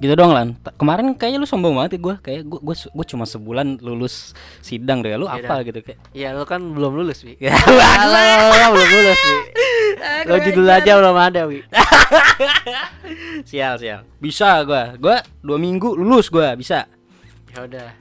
Gitu 0.00 0.18
doang 0.18 0.34
lan. 0.34 0.48
Kemarin 0.80 1.14
kayaknya 1.14 1.38
lu 1.38 1.46
sombong 1.46 1.78
banget 1.78 1.94
ya 1.94 2.00
gue. 2.00 2.14
Kayak 2.24 2.42
gue 2.48 2.58
gue 2.64 2.74
gue 2.74 3.06
cuma 3.06 3.22
sebulan 3.22 3.78
lulus 3.78 4.34
sidang 4.58 4.98
deh. 4.98 5.14
Lu 5.14 5.28
Iya 5.28 5.44
apa 5.46 5.62
gitu 5.62 5.78
kayak. 5.78 5.98
ya 6.10 6.28
lo 6.34 6.42
kan 6.42 6.58
belum 6.58 6.96
lulus 6.96 7.22
wi 7.22 7.36
Ya, 7.38 7.54
Halo, 7.54 8.18
belum 8.72 8.88
lulus 8.88 9.20
wi 9.20 9.38
lo 10.26 10.34
judul 10.42 10.66
aja 10.66 10.90
belum 10.98 11.14
ada 11.14 11.40
wi 11.46 11.60
sial 13.50 13.78
sial. 13.78 14.02
Bisa 14.18 14.64
gua. 14.64 14.96
Gua 14.96 15.22
dua 15.38 15.58
minggu 15.60 15.94
lulus 15.94 16.30
gua 16.32 16.54
bisa. 16.56 16.86
ya 17.52 17.68
udah 17.68 17.92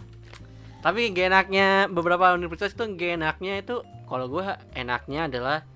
tapi 0.82 1.12
gak 1.12 1.28
enaknya 1.30 1.68
beberapa 1.92 2.34
universitas 2.34 2.72
itu 2.74 2.88
gak 2.98 3.20
enaknya 3.20 3.62
itu 3.62 3.84
kalau 4.08 4.26
gua 4.26 4.58
enaknya 4.74 5.28
adalah 5.30 5.68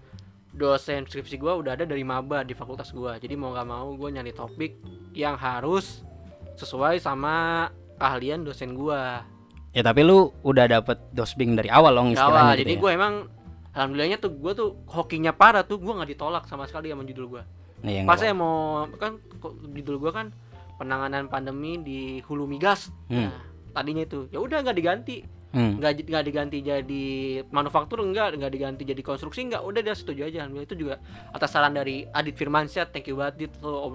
dosen 0.56 1.04
skripsi 1.04 1.36
gua 1.36 1.60
udah 1.60 1.76
ada 1.76 1.84
dari 1.84 2.02
maba 2.02 2.42
di 2.48 2.56
fakultas 2.56 2.90
gua. 2.96 3.20
Jadi 3.20 3.36
mau 3.36 3.52
gak 3.52 3.68
mau 3.68 3.92
gua 3.94 4.10
nyari 4.10 4.32
topik 4.32 4.80
yang 5.12 5.36
harus 5.36 6.02
sesuai 6.56 7.04
sama 7.04 7.68
keahlian 8.00 8.48
dosen 8.48 8.74
gua. 8.74 9.28
Ya 9.76 9.84
tapi 9.84 10.08
lu 10.08 10.32
udah 10.48 10.72
dapet 10.72 10.98
dosbing 11.12 11.60
dari 11.60 11.68
awal 11.68 11.92
loh 11.92 12.08
istilahnya 12.08 12.32
awal. 12.32 12.56
gitu 12.56 12.62
jadi 12.64 12.74
ya. 12.74 12.80
gua 12.80 12.92
emang 12.96 13.14
alhamdulillahnya 13.76 14.18
tuh 14.24 14.32
gua 14.40 14.52
tuh 14.56 14.70
hokinya 14.88 15.36
parah 15.36 15.68
tuh. 15.68 15.78
Gua 15.78 16.00
nggak 16.00 16.16
ditolak 16.16 16.44
sama 16.48 16.64
sekali 16.66 16.90
sama 16.90 17.04
judul 17.04 17.28
gua. 17.28 17.44
Nah, 17.84 17.92
yang 17.92 18.08
pas 18.08 18.16
nggak 18.16 18.32
saya 18.32 18.34
mau 18.34 18.88
kan 18.96 19.20
kok 19.20 19.54
judul 19.76 20.00
gua 20.00 20.12
kan 20.16 20.28
penanganan 20.80 21.28
pandemi 21.28 21.76
di 21.84 22.00
hulu 22.24 22.48
migas. 22.48 22.92
Hmm. 23.12 23.28
Nah, 23.28 23.36
tadinya 23.76 24.08
itu. 24.08 24.32
Ya 24.32 24.40
udah 24.40 24.64
nggak 24.64 24.78
diganti, 24.80 25.28
Hmm. 25.56 25.80
nggak 25.80 26.12
nggak 26.12 26.26
diganti 26.28 26.60
jadi 26.60 27.06
manufaktur 27.48 28.04
enggak, 28.04 28.36
nggak 28.36 28.52
diganti 28.52 28.84
jadi 28.84 29.00
konstruksi 29.00 29.48
enggak, 29.48 29.64
udah 29.64 29.80
dia 29.80 29.96
setuju 29.96 30.28
aja. 30.28 30.44
Alhamdulillah 30.44 30.68
itu 30.68 30.76
juga 30.76 30.96
atas 31.32 31.56
saran 31.56 31.72
dari 31.72 32.04
Adit 32.12 32.36
Firmansyah, 32.36 32.92
thank 32.92 33.08
you 33.08 33.16
banget 33.16 33.48
Dit. 33.48 33.54
Lo, 33.64 33.88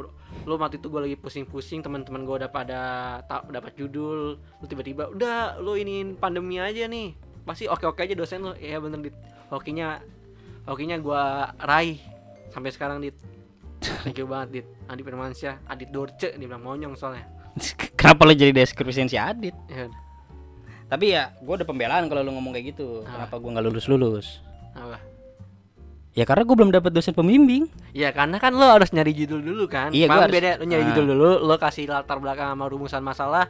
lo 0.49 0.55
waktu 0.57 0.81
itu 0.81 0.89
gue 0.89 1.05
lagi 1.05 1.17
pusing-pusing, 1.21 1.85
teman-teman 1.85 2.25
gue 2.25 2.33
udah 2.41 2.49
pada 2.49 2.81
tak 3.29 3.53
dapat 3.53 3.77
judul, 3.77 4.41
lu 4.41 4.65
tiba-tiba 4.65 5.13
udah 5.13 5.61
lo 5.61 5.77
iniin 5.77 6.17
pandemi 6.17 6.57
aja 6.57 6.89
nih, 6.89 7.13
pasti 7.45 7.69
oke-oke 7.69 8.09
aja 8.09 8.17
dosen 8.17 8.41
lo, 8.41 8.57
iya 8.57 8.81
bener 8.81 9.05
Dit. 9.05 9.17
Hokinya, 9.53 10.01
hokinya 10.65 10.97
gue 10.97 11.23
raih 11.61 12.01
sampai 12.49 12.73
sekarang 12.73 13.05
Dit. 13.05 13.21
Thank 14.01 14.17
you 14.17 14.25
banget 14.25 14.65
Dit. 14.65 14.67
Adit 14.89 15.05
Firmansyah, 15.05 15.61
Adit 15.69 15.93
Dorce, 15.93 16.33
dia 16.33 16.49
bilang 16.49 16.65
monyong 16.65 16.97
soalnya. 16.97 17.29
Kenapa 18.01 18.25
lo 18.25 18.33
jadi 18.33 18.57
deskripsiin 18.57 19.13
si 19.13 19.21
Adit? 19.21 19.53
Ya, 19.69 19.93
Tapi 20.91 21.15
ya, 21.15 21.31
gue 21.33 21.55
ada 21.55 21.63
pembelaan 21.63 22.11
kalau 22.11 22.21
lu 22.21 22.35
ngomong 22.35 22.51
kayak 22.51 22.75
gitu. 22.75 23.07
Ah. 23.07 23.23
Kenapa 23.23 23.39
gue 23.39 23.51
nggak 23.51 23.65
lulus 23.65 23.87
lulus? 23.87 24.27
apa? 24.71 24.99
Ya 26.11 26.27
karena 26.27 26.43
gue 26.43 26.57
belum 26.57 26.71
dapat 26.71 26.91
dosen 26.91 27.15
pembimbing. 27.15 27.71
Ya 27.91 28.11
karena 28.11 28.37
kan 28.37 28.51
lo 28.51 28.67
harus 28.67 28.91
nyari 28.91 29.15
judul 29.15 29.39
dulu 29.41 29.65
kan. 29.67 29.91
Iya, 29.91 30.11
harus- 30.11 30.27
beda 30.29 30.59
lo 30.59 30.65
nyari 30.65 30.83
Ah. 30.83 30.89
judul 30.91 31.07
dulu, 31.09 31.31
lo 31.41 31.55
kasih 31.57 31.87
latar 31.87 32.19
belakang 32.19 32.51
sama 32.51 32.67
rumusan 32.67 32.99
masalah, 33.01 33.47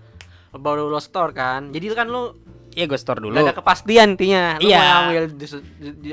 baru 0.50 0.86
lo 0.86 0.96
store 0.96 1.32
kan. 1.32 1.72
Jadi 1.72 1.84
kan 1.90 2.06
lo 2.06 2.36
Iya 2.70 2.84
gue 2.84 2.94
store 2.94 3.18
dulu. 3.18 3.32
udah 3.32 3.42
ada 3.42 3.56
kepastian 3.56 4.14
intinya. 4.14 4.56
Lo 4.56 4.68
Iya. 4.68 4.78
mau 4.78 5.00
ambil 5.02 5.24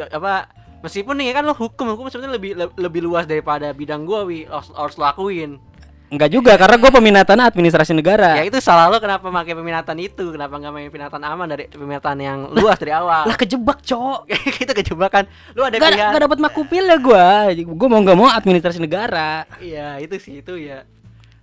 apa 0.10 0.34
meskipun 0.80 1.14
nih 1.14 1.30
kan 1.32 1.44
lo 1.44 1.54
hukum 1.54 1.86
hukum 1.90 2.08
sebenarnya 2.08 2.34
lebih 2.34 2.52
le- 2.56 2.76
lebih 2.78 3.02
luas 3.02 3.26
daripada 3.26 3.68
bidang 3.70 4.04
gua 4.04 4.24
wi 4.24 4.44
harus, 4.44 4.72
harus 4.72 4.96
lo 4.96 5.04
akuin. 5.04 5.60
Enggak 6.08 6.30
juga 6.32 6.56
karena 6.56 6.80
gue 6.80 6.88
peminatan 6.88 7.38
administrasi 7.44 7.92
negara. 7.92 8.40
Ya 8.40 8.48
itu 8.48 8.56
salah 8.64 8.88
lo 8.88 8.96
kenapa 8.96 9.28
pakai 9.28 9.52
peminatan 9.52 10.00
itu, 10.00 10.32
kenapa 10.32 10.56
nggak 10.56 10.72
main 10.72 10.88
peminatan 10.88 11.20
aman 11.20 11.48
dari 11.52 11.68
peminatan 11.68 12.16
yang 12.16 12.38
luas 12.48 12.80
dari 12.80 12.96
awal. 12.96 13.28
Lah 13.28 13.36
kejebak, 13.36 13.84
Cok. 13.84 14.32
itu 14.64 14.72
kejebakan. 14.72 15.28
Lo 15.52 15.68
ada 15.68 15.76
Gak, 15.76 15.92
pilihan. 15.92 16.12
gak 16.16 16.24
dapat 16.24 16.40
makupil 16.40 16.84
ya 16.88 16.96
gue. 16.96 17.28
Gue 17.68 17.88
mau 17.92 18.00
nggak 18.00 18.16
mau 18.16 18.32
administrasi 18.32 18.80
negara. 18.80 19.44
Iya, 19.60 20.00
itu 20.00 20.16
sih 20.16 20.40
itu 20.40 20.56
ya. 20.56 20.88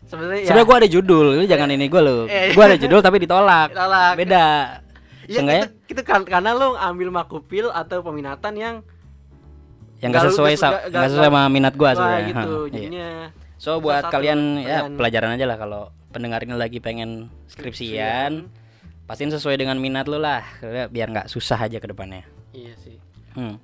Sebenarnya 0.09 0.41
ya. 0.41 0.49
Sebenarnya 0.49 0.69
gue 0.69 0.77
ada 0.81 0.89
judul, 0.89 1.25
lu 1.37 1.45
jangan 1.45 1.69
ini 1.69 1.85
gue 1.85 2.01
lo. 2.01 2.25
Gue 2.29 2.65
ada 2.65 2.77
judul 2.81 3.01
tapi 3.05 3.21
ditolak. 3.21 3.69
Ditolak. 3.69 4.13
Beda. 4.17 4.49
Iya 5.25 5.41
itu, 5.41 5.97
itu 5.97 6.03
kan 6.05 6.21
karena 6.25 6.53
lo 6.53 6.77
ambil 6.77 7.09
makupil 7.09 7.69
atau 7.69 8.01
peminatan 8.01 8.53
yang 8.57 8.75
yang 10.01 10.13
nggak 10.13 10.29
sesuai 10.29 10.53
nggak- 10.53 11.09
sesuai 11.09 11.29
sama 11.29 11.49
minat 11.49 11.73
gue 11.73 11.89
sebenarnya. 11.91 12.29
gitu. 12.29 12.53
Ha, 12.65 12.77
iya. 12.77 13.11
So 13.65 13.81
buat 13.81 14.05
satu 14.05 14.21
kalian 14.21 14.61
ya 14.61 14.85
kalian- 14.85 15.01
pelajaran 15.01 15.31
aja 15.41 15.49
lah 15.49 15.57
kalau 15.57 15.83
pendengar 16.13 16.45
ini 16.45 16.53
lagi 16.53 16.85
pengen 16.85 17.33
skripsian, 17.49 18.53
pastiin 19.09 19.33
sesuai 19.33 19.57
dengan 19.57 19.81
minat 19.81 20.05
lu 20.05 20.21
lah, 20.21 20.45
biar 20.93 21.09
nggak 21.09 21.33
susah 21.33 21.65
aja 21.65 21.81
ke 21.81 21.89
depannya. 21.89 22.29
Iya 22.53 22.77
sih. 22.85 23.01
Hmm. 23.33 23.57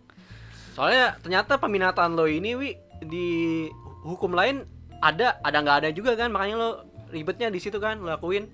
Soalnya 0.73 1.21
ternyata 1.21 1.61
peminatan 1.61 2.17
lo 2.17 2.25
ini 2.25 2.57
wi 2.57 2.71
di 3.05 3.69
hukum 4.01 4.33
lain 4.33 4.65
ada 5.05 5.37
ada 5.45 5.59
nggak 5.61 5.77
ada 5.85 5.91
juga 5.93 6.17
kan 6.17 6.33
makanya 6.33 6.57
lo 6.57 6.71
ribetnya 7.13 7.53
di 7.53 7.61
situ 7.61 7.77
kan 7.77 8.01
lo 8.01 8.09
lakuin. 8.09 8.49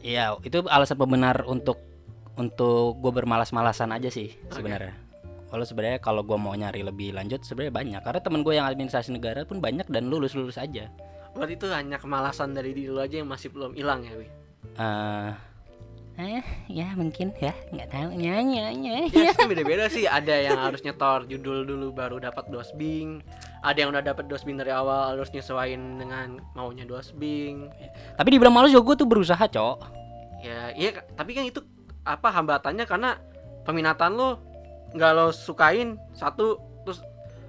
Iya, 0.00 0.40
itu 0.40 0.64
alasan 0.64 0.96
pembenar 0.96 1.44
untuk 1.44 1.76
untuk 2.40 2.96
gue 2.96 3.12
bermalas-malasan 3.12 3.92
aja 3.92 4.08
sih 4.08 4.32
sebenarnya. 4.48 4.96
Kalau 5.50 5.64
sebenarnya 5.66 5.98
kalau 5.98 6.22
gue 6.22 6.38
mau 6.38 6.54
nyari 6.54 6.86
lebih 6.86 7.10
lanjut 7.10 7.42
sebenarnya 7.42 7.74
banyak 7.74 8.00
karena 8.06 8.20
temen 8.22 8.40
gue 8.46 8.54
yang 8.54 8.70
administrasi 8.70 9.10
negara 9.10 9.42
pun 9.42 9.58
banyak 9.58 9.90
dan 9.90 10.06
lulus 10.06 10.38
lulus 10.38 10.54
aja. 10.54 10.86
Berarti 11.34 11.58
itu 11.58 11.66
hanya 11.74 11.98
kemalasan 11.98 12.54
dari 12.54 12.70
diri 12.70 12.90
lo 12.90 13.02
aja 13.02 13.18
yang 13.18 13.26
masih 13.26 13.50
belum 13.50 13.74
hilang 13.74 14.06
ya 14.06 14.14
wi. 14.14 14.28
eh 14.78 15.32
eh, 16.20 16.44
ya 16.68 16.92
mungkin 16.94 17.32
ya 17.40 17.50
nggak 17.72 17.88
tahu 17.90 18.08
ya 18.14 18.38
ya 18.44 18.66
ya. 18.70 18.96
Ya 19.10 19.32
beda-beda 19.34 19.90
sih. 19.90 20.06
Ada 20.06 20.52
yang 20.52 20.58
harus 20.58 20.84
nyetor 20.86 21.26
judul 21.26 21.66
dulu 21.66 21.90
baru 21.90 22.22
dapat 22.22 22.46
dosbing. 22.52 23.24
Ada 23.66 23.78
yang 23.82 23.90
udah 23.90 24.04
dapat 24.04 24.30
dosbing 24.30 24.54
dari 24.54 24.70
awal 24.70 25.16
harus 25.16 25.32
nyesuaiin 25.34 25.98
dengan 25.98 26.38
maunya 26.54 26.86
dosbing. 26.86 27.72
Tapi 28.14 28.28
dibilang 28.30 28.54
malu 28.54 28.70
juga 28.70 28.94
gue 28.94 28.96
tuh 29.02 29.08
berusaha 29.08 29.44
cok. 29.50 29.78
Ya, 30.40 30.72
iya, 30.72 31.04
tapi 31.20 31.36
kan 31.36 31.44
itu 31.44 31.60
apa 32.00 32.32
hambatannya 32.32 32.88
karena 32.88 33.20
peminatan 33.64 34.16
lo 34.16 34.40
nggak 34.90 35.10
lo 35.12 35.26
sukain 35.30 35.94
satu 36.12 36.56
terus 36.82 36.98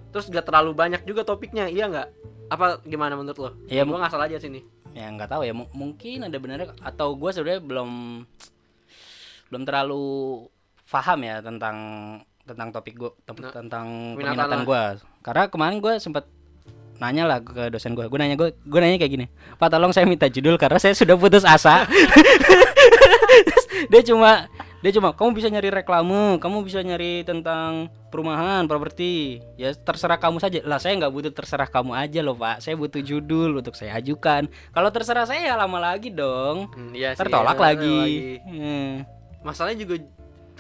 terus 0.10 0.28
gak 0.28 0.44
terlalu 0.44 0.72
banyak 0.72 1.02
juga 1.02 1.24
topiknya, 1.24 1.66
iya 1.66 1.88
nggak? 1.88 2.08
Apa 2.48 2.84
gimana 2.84 3.16
menurut 3.16 3.38
lo? 3.38 3.50
Iya, 3.66 3.82
gua 3.84 3.98
nggak 3.98 4.12
salah 4.12 4.28
aja 4.28 4.38
sini. 4.38 4.60
ya 4.92 5.08
nggak 5.08 5.30
tahu 5.30 5.42
ya 5.42 5.54
mu- 5.54 5.72
mungkin 5.72 6.20
ada 6.22 6.36
benernya 6.36 6.76
atau 6.78 7.16
gue 7.16 7.32
sebenarnya 7.32 7.64
belum 7.64 7.90
belum 9.48 9.64
terlalu 9.64 10.04
paham 10.86 11.20
ya 11.22 11.40
tentang 11.40 11.78
tentang 12.44 12.68
topik 12.70 13.00
gue 13.00 13.08
Nah, 13.40 13.56
tentang 13.56 13.88
peminatan 14.20 14.68
gue 14.68 14.84
karena 15.22 15.44
kemarin 15.48 15.80
gue 15.80 15.94
sempet 15.96 16.28
nanya 17.00 17.24
lah 17.24 17.40
ke 17.40 17.72
dosen 17.72 17.96
gue 17.96 18.04
gue 18.04 18.20
nanya 18.20 18.36
gue 18.36 18.52
gue 18.54 18.80
nanya 18.80 19.00
kayak 19.00 19.12
gini 19.12 19.26
pak 19.56 19.72
tolong 19.72 19.90
saya 19.90 20.04
minta 20.04 20.28
judul 20.28 20.60
karena 20.60 20.76
saya 20.76 20.92
sudah 20.92 21.16
putus 21.16 21.42
asa 21.42 21.88
dia 23.92 24.02
cuma 24.04 24.52
dia 24.82 24.92
cuma 24.98 25.14
kamu 25.14 25.38
bisa 25.38 25.48
nyari 25.54 25.70
reklame 25.70 26.42
kamu 26.42 26.58
bisa 26.66 26.82
nyari 26.82 27.22
tentang 27.22 27.94
perumahan 28.10 28.66
properti. 28.66 29.40
Ya 29.56 29.72
terserah 29.72 30.18
kamu 30.18 30.42
saja. 30.42 30.60
Lah 30.68 30.82
saya 30.82 30.98
nggak 31.00 31.14
butuh 31.14 31.32
terserah 31.32 31.70
kamu 31.70 31.96
aja 31.96 32.20
loh 32.26 32.36
pak. 32.36 32.60
Saya 32.60 32.76
butuh 32.76 33.00
judul 33.00 33.62
untuk 33.62 33.78
saya 33.78 33.96
ajukan. 34.02 34.50
Kalau 34.74 34.90
terserah 34.90 35.30
saya 35.30 35.54
ya 35.54 35.56
lama 35.56 35.80
lagi 35.80 36.10
dong. 36.12 36.68
Hmm, 36.74 36.92
iya 36.92 37.14
sih, 37.14 37.22
tertolak 37.24 37.56
iya, 37.56 37.64
lagi, 37.64 37.96
lagi. 37.96 38.18
Hmm. 38.44 38.92
Masalahnya 39.46 39.80
juga 39.86 39.96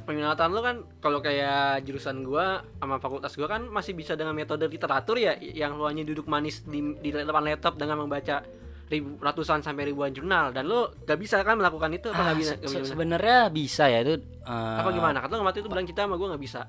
peminatan 0.01 0.49
lo 0.49 0.61
kan 0.65 0.75
kalau 0.97 1.21
kayak 1.21 1.85
jurusan 1.85 2.25
gua 2.25 2.65
sama 2.81 2.97
fakultas 2.97 3.37
gua 3.37 3.45
kan 3.45 3.69
masih 3.69 3.93
bisa 3.93 4.17
dengan 4.17 4.33
metode 4.33 4.65
literatur 4.65 5.21
ya 5.21 5.37
yang 5.37 5.77
lo 5.77 5.85
hanya 5.85 6.01
duduk 6.01 6.25
manis 6.25 6.65
di, 6.65 6.97
di 6.97 7.09
depan 7.13 7.45
laptop 7.45 7.77
dengan 7.77 8.01
membaca 8.01 8.41
ribu, 8.91 9.15
ratusan 9.17 9.59
sampai 9.59 9.87
ribuan 9.87 10.11
jurnal 10.11 10.51
dan 10.51 10.67
lo 10.67 10.91
gak 11.01 11.15
bisa 11.15 11.39
kan 11.39 11.55
melakukan 11.55 11.89
itu? 11.89 12.07
Apa 12.07 12.19
Ah, 12.19 12.25
nggak 12.27 12.37
bisa, 12.37 12.53
se- 12.57 12.61
bisa? 12.77 12.85
sebenarnya 12.85 13.37
bisa 13.47 13.87
ya 13.87 13.99
itu 14.01 14.19
eh, 14.19 14.77
apa 14.77 14.91
gimana? 14.91 15.17
Kata 15.17 15.33
lo 15.33 15.41
waktu 15.41 15.59
itu 15.59 15.69
bilang 15.69 15.85
kita 15.85 16.03
sama 16.03 16.15
gua 16.15 16.35
nggak 16.35 16.43
bisa. 16.43 16.67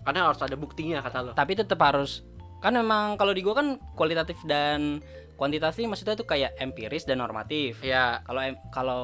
Karena 0.00 0.24
harus 0.24 0.40
ada 0.40 0.56
buktinya 0.56 0.98
kata 0.98 1.18
lo. 1.20 1.30
Tapi 1.32 1.52
tetap 1.54 1.76
harus 1.78 2.24
kan 2.58 2.72
memang 2.72 3.14
kalau 3.14 3.30
di 3.30 3.40
gua 3.40 3.54
kan 3.54 3.76
kualitatif 3.92 4.40
dan 4.42 5.04
kuantitatif 5.36 5.84
maksudnya 5.84 6.14
tuh 6.14 6.24
kayak 6.24 6.56
empiris 6.56 7.04
dan 7.04 7.20
normatif. 7.20 7.78
Ya 7.80 8.24
kalau 8.24 8.40
kalau 8.72 8.98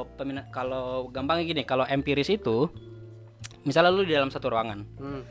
kalau 0.51 0.85
gampangnya 1.09 1.45
gini 1.47 1.63
kalau 1.63 1.85
empiris 1.85 2.27
itu 2.29 2.67
misalnya 3.63 3.89
lu 3.89 4.03
di 4.03 4.13
dalam 4.13 4.29
satu 4.29 4.49
ruangan 4.49 4.85
hmm, 4.99 5.23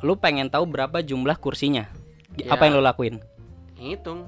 lu 0.00 0.12
pengen 0.14 0.48
tahu 0.48 0.64
berapa 0.66 1.00
jumlah 1.00 1.36
kursinya 1.36 1.86
Ya. 2.32 2.48
apa 2.48 2.64
yang 2.64 2.76
lu 2.76 2.82
lakuin? 2.82 3.20
Hitung 3.76 4.24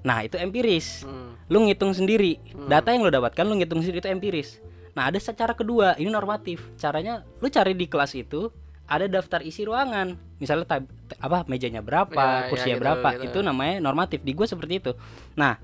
nah 0.00 0.20
itu 0.20 0.34
empiris. 0.34 1.02
Hmm. 1.02 1.34
lu 1.48 1.64
ngitung 1.64 1.90
sendiri. 1.90 2.36
Hmm. 2.52 2.68
data 2.68 2.90
yang 2.90 3.00
lu 3.00 3.10
dapatkan 3.10 3.40
lu 3.42 3.56
ngitung 3.56 3.80
sendiri 3.80 3.98
itu 3.98 4.08
empiris. 4.08 4.48
Nah 4.92 5.08
ada 5.08 5.16
secara 5.16 5.52
kedua 5.52 5.96
ini 5.96 6.08
normatif. 6.08 6.60
Caranya 6.74 7.24
lu 7.36 7.48
cari 7.48 7.72
di 7.72 7.84
kelas 7.84 8.12
itu 8.12 8.52
ada 8.84 9.04
daftar 9.04 9.40
isi 9.40 9.62
ruangan. 9.62 10.12
Misalnya 10.36 10.66
tab- 10.66 10.92
apa 11.16 11.42
mejanya 11.46 11.80
berapa 11.80 12.12
Ya, 12.12 12.28
ya, 12.38 12.48
kursinya 12.48 12.74
gitu, 12.74 12.82
berapa 12.82 13.08
gitu. 13.14 13.24
itu 13.26 13.38
namanya 13.40 13.80
normatif. 13.80 14.20
Di 14.20 14.32
gue 14.32 14.44
seperti 14.44 14.74
itu. 14.78 14.92
Nah 15.34 15.56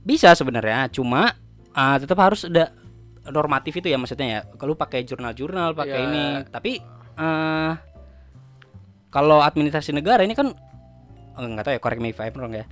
bisa 0.00 0.32
sebenarnya 0.32 0.88
cuma 0.88 1.36
ah, 1.70 1.96
tetap 1.96 2.16
harus 2.16 2.44
ada 2.44 2.72
normatif 3.26 3.76
itu 3.76 3.86
ya 3.86 3.96
maksudnya 3.96 4.26
ya. 4.26 4.40
Kalau 4.54 4.72
pakai 4.72 5.04
jurnal-jurnal 5.04 5.72
pakai 5.72 5.98
Ya. 5.98 6.06
ini. 6.06 6.24
Tapi 6.46 6.72
eh 7.14 7.72
kalau 9.10 9.42
administrasi 9.42 9.90
negara 9.90 10.22
ini 10.22 10.32
kan 10.32 10.54
nggak 11.34 11.62
tahu 11.62 11.74
ya 11.74 11.80
correct 11.80 11.98
me 11.98 12.08
if 12.08 12.20
I'm 12.20 12.32
wrong 12.32 12.52
ya 12.52 12.64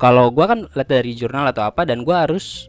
kalau 0.00 0.30
gua 0.34 0.50
kan 0.50 0.66
lihat 0.72 0.88
dari 0.90 1.12
jurnal 1.14 1.48
atau 1.50 1.66
apa 1.66 1.86
dan 1.86 2.02
gua 2.02 2.26
harus 2.26 2.68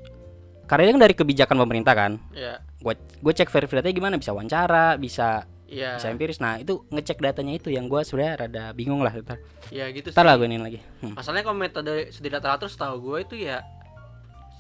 karena 0.66 0.90
ini 0.90 0.92
kan 0.98 1.04
dari 1.06 1.16
kebijakan 1.18 1.58
pemerintah 1.62 1.94
kan 1.94 2.18
ya 2.34 2.58
gua 2.82 2.94
gue 2.98 3.34
cek 3.34 3.50
verify 3.50 3.82
datanya 3.82 3.96
gimana 3.98 4.16
bisa 4.18 4.34
wawancara 4.34 4.98
bisa 4.98 5.50
ya 5.66 5.98
bisa 5.98 6.08
empiris. 6.14 6.38
Nah 6.38 6.62
itu 6.62 6.86
ngecek 6.94 7.18
datanya 7.20 7.58
itu 7.58 7.74
yang 7.74 7.90
gua 7.90 8.06
sebenarnya 8.06 8.46
rada 8.46 8.64
bingung 8.78 9.02
lah 9.02 9.14
ntar, 9.14 9.42
ya 9.74 9.90
gitu 9.90 10.14
ntar 10.14 10.26
lah 10.26 10.38
gue 10.38 10.46
ini 10.46 10.62
lagi. 10.62 10.80
Hmm. 11.02 11.18
Masalahnya 11.18 11.44
kalau 11.46 11.58
metode 11.58 12.14
studi 12.14 12.30
literatur 12.30 12.70
setahu 12.70 12.96
gue 13.02 13.18
itu 13.26 13.36
ya 13.50 13.66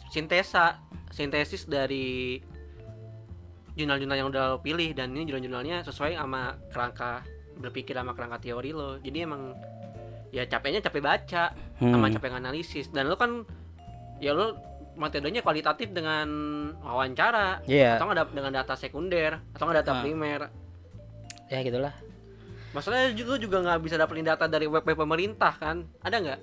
sintesa, 0.10 0.82
sintesis 1.14 1.68
dari 1.70 2.40
jurnal-jurnal 3.76 4.18
yang 4.18 4.30
udah 4.32 4.56
lo 4.56 4.60
pilih 4.64 4.96
dan 4.96 5.12
ini 5.12 5.28
jurnal-jurnalnya 5.28 5.84
sesuai 5.84 6.16
sama 6.16 6.56
kerangka 6.72 7.28
berpikir 7.60 7.94
sama 7.96 8.16
kerangka 8.16 8.40
teori 8.40 8.72
lo. 8.72 8.98
Jadi 9.04 9.18
emang 9.22 9.54
ya 10.36 10.44
capeknya 10.46 10.84
capek 10.84 11.00
baca 11.00 11.56
sama 11.80 12.06
Hmm. 12.06 12.14
capek 12.14 12.36
analisis 12.36 12.92
dan 12.92 13.08
lo 13.08 13.16
kan 13.16 13.48
ya 14.20 14.36
lo 14.36 14.60
metodenya 14.96 15.40
kualitatif 15.40 15.92
dengan 15.92 16.28
wawancara 16.78 17.64
Iya 17.64 17.96
atau 17.96 18.06
nggak 18.06 18.32
dengan 18.32 18.52
data 18.54 18.76
sekunder 18.76 19.40
atau 19.52 19.64
nggak 19.64 19.80
data 19.80 19.92
Ah. 19.92 20.02
primer. 20.02 20.42
ya 21.48 21.60
gitulah 21.62 21.96
Masalahnya 22.72 23.16
juga 23.16 23.40
juga 23.40 23.64
nggak 23.64 23.80
bisa 23.82 23.96
dapetin 23.96 24.28
data 24.28 24.46
dari 24.46 24.68
web 24.68 24.84
web 24.84 24.98
pemerintah 24.98 25.56
kan? 25.56 25.88
Ada 26.02 26.18
nggak? 26.20 26.40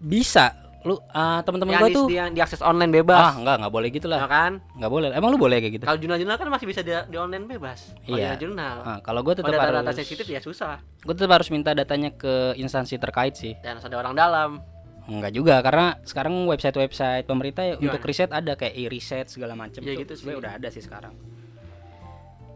bisa 0.00 0.69
lu 0.80 0.96
ah, 1.10 1.44
teman-teman 1.44 1.76
gua 1.76 1.88
tuh 1.90 2.08
yang 2.08 2.32
diakses 2.32 2.60
online 2.60 2.88
ah 2.88 2.96
bebas 2.98 3.36
enggak 3.36 3.54
enggak 3.60 3.72
boleh 3.72 3.88
gitu 3.90 4.06
ya 4.06 4.16
lah 4.16 4.20
kan? 4.24 4.52
Nggak 4.74 4.90
boleh. 4.90 5.08
Emang 5.12 5.28
lu 5.28 5.38
boleh 5.38 5.56
kayak 5.58 5.72
gitu? 5.76 5.84
Kalau 5.84 5.98
jurnal-jurnal 6.00 6.36
kan 6.36 6.48
masih 6.48 6.66
bisa 6.66 6.80
di, 6.80 6.92
di 7.06 7.16
online 7.16 7.44
bebas. 7.46 7.92
Kalau 8.00 8.16
Iya. 8.16 8.32
jurnal 8.34 8.76
Ah, 8.80 8.98
kalau 9.00 9.20
gue 9.20 9.34
tetap 9.34 9.52
harus 9.52 9.76
data 9.76 9.92
sensitif 9.92 10.24
ya 10.24 10.40
susah. 10.40 10.80
gue 10.80 11.14
tetap 11.14 11.32
harus 11.32 11.48
minta 11.48 11.70
datanya 11.70 12.08
ke 12.10 12.56
instansi 12.56 12.96
terkait 12.96 13.36
sih. 13.36 13.52
Dan 13.60 13.76
harus 13.76 13.84
ada 13.84 13.96
orang 13.98 14.14
dalam. 14.14 14.50
Enggak 15.04 15.32
juga 15.32 15.58
karena 15.58 16.00
sekarang 16.02 16.46
website-website 16.46 17.24
pemerintah 17.24 17.62
ya 17.62 17.74
Gimana? 17.74 17.84
untuk 17.90 18.00
riset 18.02 18.30
ada 18.30 18.52
kayak 18.54 18.74
e-riset 18.74 19.26
segala 19.26 19.52
macam 19.52 19.80
Ya 19.80 19.92
gitu 19.92 20.14
sih. 20.14 20.32
udah 20.32 20.56
ada 20.56 20.68
sih 20.70 20.80
sekarang. 20.80 21.12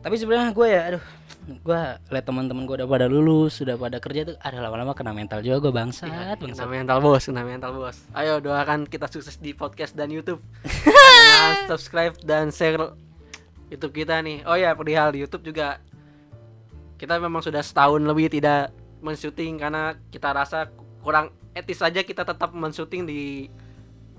Tapi 0.04 0.14
sebenarnya 0.20 0.52
gue 0.52 0.68
ya 0.68 0.82
aduh 0.92 1.04
gue 1.44 1.80
liat 2.08 2.24
teman-teman 2.24 2.64
gue 2.64 2.76
udah 2.80 2.88
pada 2.88 3.04
lulus 3.04 3.60
sudah 3.60 3.76
pada 3.76 4.00
kerja 4.00 4.32
tuh 4.32 4.36
ada 4.40 4.64
lama-lama 4.64 4.96
kena 4.96 5.16
mental 5.16 5.40
juga 5.40 5.68
gue 5.68 5.72
bangsat. 5.72 6.08
Iya, 6.08 6.36
bangsat. 6.36 6.60
kena 6.60 6.66
mental 6.68 6.98
bos 7.00 7.24
kena 7.24 7.42
mental 7.44 7.70
bos. 7.72 7.96
Ayo 8.12 8.40
doakan 8.40 8.84
kita 8.84 9.08
sukses 9.08 9.40
di 9.40 9.56
podcast 9.56 9.96
dan 9.96 10.12
YouTube. 10.12 10.44
Jangan 10.84 11.72
subscribe 11.72 12.14
dan 12.20 12.52
share 12.52 12.92
YouTube 13.72 13.96
kita 13.96 14.20
nih. 14.20 14.44
Oh 14.44 14.56
ya 14.56 14.76
perihal 14.76 15.12
di 15.12 15.24
YouTube 15.24 15.44
juga. 15.52 15.80
Kita 17.00 17.16
memang 17.16 17.40
sudah 17.40 17.64
setahun 17.64 18.00
lebih 18.04 18.28
tidak 18.28 18.72
men-syuting 19.04 19.60
karena 19.60 19.96
kita 20.08 20.32
rasa 20.32 20.68
kurang 21.04 21.32
etis 21.52 21.80
saja 21.80 22.00
kita 22.00 22.24
tetap 22.24 22.52
men-syuting 22.52 23.04
di 23.04 23.48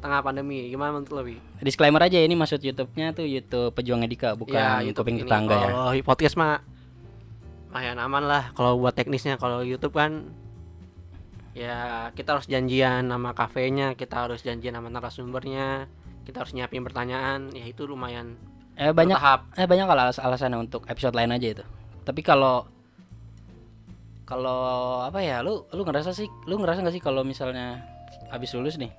tengah 0.06 0.22
pandemi 0.22 0.70
gimana 0.70 0.94
menurut 0.94 1.10
lo 1.10 1.22
Wi? 1.24 1.42
disclaimer 1.60 1.98
aja 2.00 2.16
ini 2.16 2.32
maksud 2.32 2.62
YouTube-nya 2.62 3.12
tuh 3.12 3.26
YouTube 3.26 3.74
Pejuang 3.74 4.06
Edika 4.06 4.34
bukan 4.34 4.54
Ya, 4.54 4.80
YouTube 4.80 5.10
ini. 5.10 5.26
tetangga 5.26 5.56
ya 5.56 5.68
Kalau 5.68 5.92
podcast 6.06 6.36
mah 6.36 6.62
lumayan 7.68 7.98
aman 7.98 8.24
lah 8.24 8.44
kalau 8.54 8.78
buat 8.78 8.94
teknisnya. 8.94 9.36
Kalau 9.36 9.60
YouTube 9.60 9.92
kan 9.92 10.32
ya 11.52 11.76
kita 12.12 12.36
harus 12.36 12.46
janjian 12.46 13.04
sama 13.04 13.32
kafenya, 13.32 13.92
kita 13.94 14.16
harus 14.22 14.40
janjian 14.40 14.72
sama 14.72 14.88
narasumbernya, 14.88 15.88
kita 16.24 16.40
harus 16.40 16.52
nyiapin 16.52 16.84
pertanyaan, 16.84 17.52
ya 17.52 17.64
itu 17.64 17.84
lumayan 17.84 18.40
eh 18.76 18.92
banyak 18.92 19.16
bertahap. 19.16 19.40
eh 19.56 19.64
banyak 19.66 19.86
kalau 19.86 20.02
alas 20.04 20.20
alasannya 20.20 20.60
untuk 20.62 20.84
episode 20.86 21.16
lain 21.16 21.32
aja 21.32 21.48
itu 21.50 21.64
tapi 22.04 22.20
kalau 22.20 22.68
kalau 24.24 24.60
apa 25.00 25.20
ya 25.20 25.40
lu 25.40 25.64
lu 25.72 25.82
ngerasa 25.82 26.12
sih 26.12 26.28
lu 26.44 26.58
ngerasa 26.58 26.82
gak 26.82 26.92
sih 26.92 27.00
kalau 27.00 27.24
misalnya 27.24 27.80
habis 28.28 28.52
lulus 28.52 28.76
nih 28.76 28.92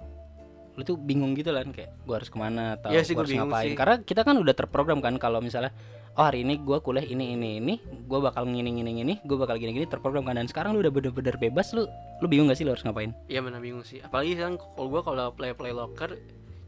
lu 0.77 0.83
tuh 0.83 0.95
bingung 0.95 1.33
gitu 1.33 1.51
kan 1.51 1.69
kayak 1.69 1.91
gua 2.05 2.21
harus 2.21 2.29
ke 2.29 2.37
mana? 2.37 2.77
Atau 2.77 2.93
Iya 2.93 3.01
sih, 3.01 3.13
gua 3.13 3.25
harus 3.25 3.33
ngapain? 3.35 3.65
sih. 3.65 3.75
karena 3.75 3.97
kita 3.99 4.21
kan 4.23 4.37
udah 4.37 4.53
terprogram 4.53 5.01
kan 5.01 5.17
kalau 5.17 5.41
misalnya 5.41 5.73
oh 6.13 6.23
hari 6.23 6.41
ini 6.43 6.57
gua 6.59 6.79
kuliah 6.79 7.01
ini 7.03 7.33
ini 7.33 7.59
ini 7.59 7.75
gua 8.05 8.21
bakal 8.23 8.45
ngini 8.45 8.71
ngini 8.71 8.91
ngini 8.95 9.15
gua 9.23 9.43
bakal 9.43 9.57
gini 9.57 9.73
gini 9.73 9.85
terprogram 9.85 10.23
kan. 10.23 10.37
Dan 10.37 10.47
sekarang 10.47 10.73
lu 10.73 10.81
udah 10.81 10.91
bener-bener 10.91 11.35
bebas 11.35 11.73
lu 11.73 11.89
lu 12.19 12.27
bingung 12.27 12.47
gak 12.47 12.57
sih 12.57 12.65
lu 12.65 12.71
harus 12.71 12.83
ngapain? 12.83 13.17
Iya 13.25 13.41
benar 13.41 13.59
bingung 13.59 13.83
sih. 13.83 13.99
Apalagi 13.99 14.37
kan 14.37 14.55
kalau 14.55 14.89
gua 14.89 15.01
kalau 15.01 15.33
play 15.33 15.51
play 15.51 15.73
locker 15.73 16.13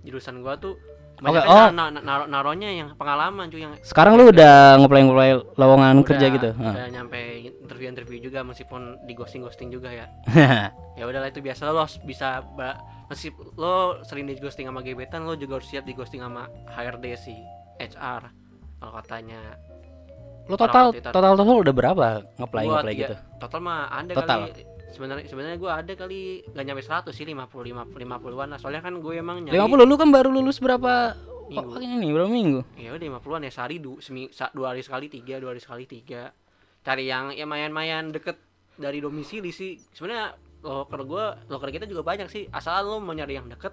jurusan 0.00 0.41
gua 0.41 0.57
tuh 0.57 0.81
Oke, 1.19 1.35
banyak 1.35 1.45
oh. 1.45 1.75
na- 1.75 1.91
na- 1.91 1.99
naro- 1.99 2.31
naronya 2.31 2.71
yang 2.71 2.88
pengalaman 2.95 3.50
cuy 3.50 3.59
yang 3.59 3.75
sekarang 3.83 4.15
lu 4.15 4.31
udah 4.31 4.79
ngeplay 4.79 5.03
ngeplay 5.03 5.31
lowongan 5.53 5.95
udah- 5.97 6.07
kerja 6.07 6.27
gitu? 6.31 6.50
Udah 6.55 6.87
nyampe 6.88 7.19
interview 7.59 7.88
interview 7.91 8.19
juga 8.23 8.41
meskipun 8.41 9.03
di 9.03 9.12
ghosting 9.12 9.43
ghosting 9.43 9.69
juga 9.69 9.91
ya. 9.91 10.07
Ya 10.95 11.05
udahlah 11.05 11.27
itu 11.27 11.38
biasa 11.38 11.69
lo 11.69 11.83
bisa 12.03 12.43
meski 13.09 13.29
lo 13.57 14.05
sering 14.05 14.29
di 14.29 14.37
ghosting 14.37 14.69
sama 14.69 14.81
gebetan 14.81 15.25
lo 15.25 15.35
juga 15.35 15.59
harus 15.59 15.69
siap 15.69 15.85
di 15.85 15.93
ghosting 15.93 16.21
sama 16.21 16.47
HRD 16.69 17.05
sih 17.17 17.38
HR 17.79 18.23
kalau 18.79 18.93
katanya. 18.95 19.41
Lu 20.49 20.55
total 20.55 20.95
total 20.95 21.35
total 21.35 21.57
udah 21.61 21.75
berapa 21.75 22.07
ngeplay 22.37 22.65
ngeplay 22.65 22.95
gitu? 22.97 23.15
total 23.37 23.61
mah 23.61 23.91
ada 23.91 24.12
Total. 24.17 24.38
kali 24.49 24.65
sebenarnya 24.88 25.25
sebenarnya 25.29 25.57
gue 25.61 25.71
ada 25.71 25.93
kali 25.93 26.21
nggak 26.49 26.65
nyampe 26.65 26.83
100 26.83 27.12
sih 27.12 27.25
50 27.29 27.93
50 27.93 27.93
50-an 27.93 28.49
lah. 28.57 28.59
Soalnya 28.59 28.81
kan 28.81 28.97
gue 28.97 29.12
emang 29.12 29.45
nyari 29.45 29.61
50 29.61 29.85
lu 29.85 29.95
kan 30.00 30.09
baru 30.09 30.29
lulus 30.33 30.57
berapa 30.59 31.12
Minggu. 31.49 31.69
oh, 31.69 31.81
ini 31.81 32.12
berapa 32.12 32.29
minggu? 32.29 32.61
ya 32.77 32.93
udah 32.93 33.07
50-an 33.21 33.41
ya 33.45 33.53
sehari 33.53 33.77
du, 33.81 33.97
semi, 34.05 34.29
sa- 34.29 34.53
dua 34.53 34.77
hari 34.77 34.85
sekali 34.85 35.09
tiga 35.09 35.41
dua 35.41 35.53
hari 35.57 35.61
sekali 35.61 35.85
tiga. 35.85 36.33
Cari 36.85 37.09
yang 37.09 37.33
ya 37.33 37.45
mayan-mayan 37.45 38.12
deket 38.12 38.37
dari 38.77 39.00
domisili 39.00 39.52
sih. 39.52 39.76
Sebenarnya 39.93 40.32
loker 40.69 41.00
gue 41.09 41.25
loker 41.49 41.69
kita 41.73 41.85
juga 41.89 42.04
banyak 42.04 42.28
sih. 42.28 42.45
Asal 42.52 42.85
lo 42.85 43.00
mau 43.00 43.17
nyari 43.17 43.41
yang 43.41 43.49
deket 43.49 43.73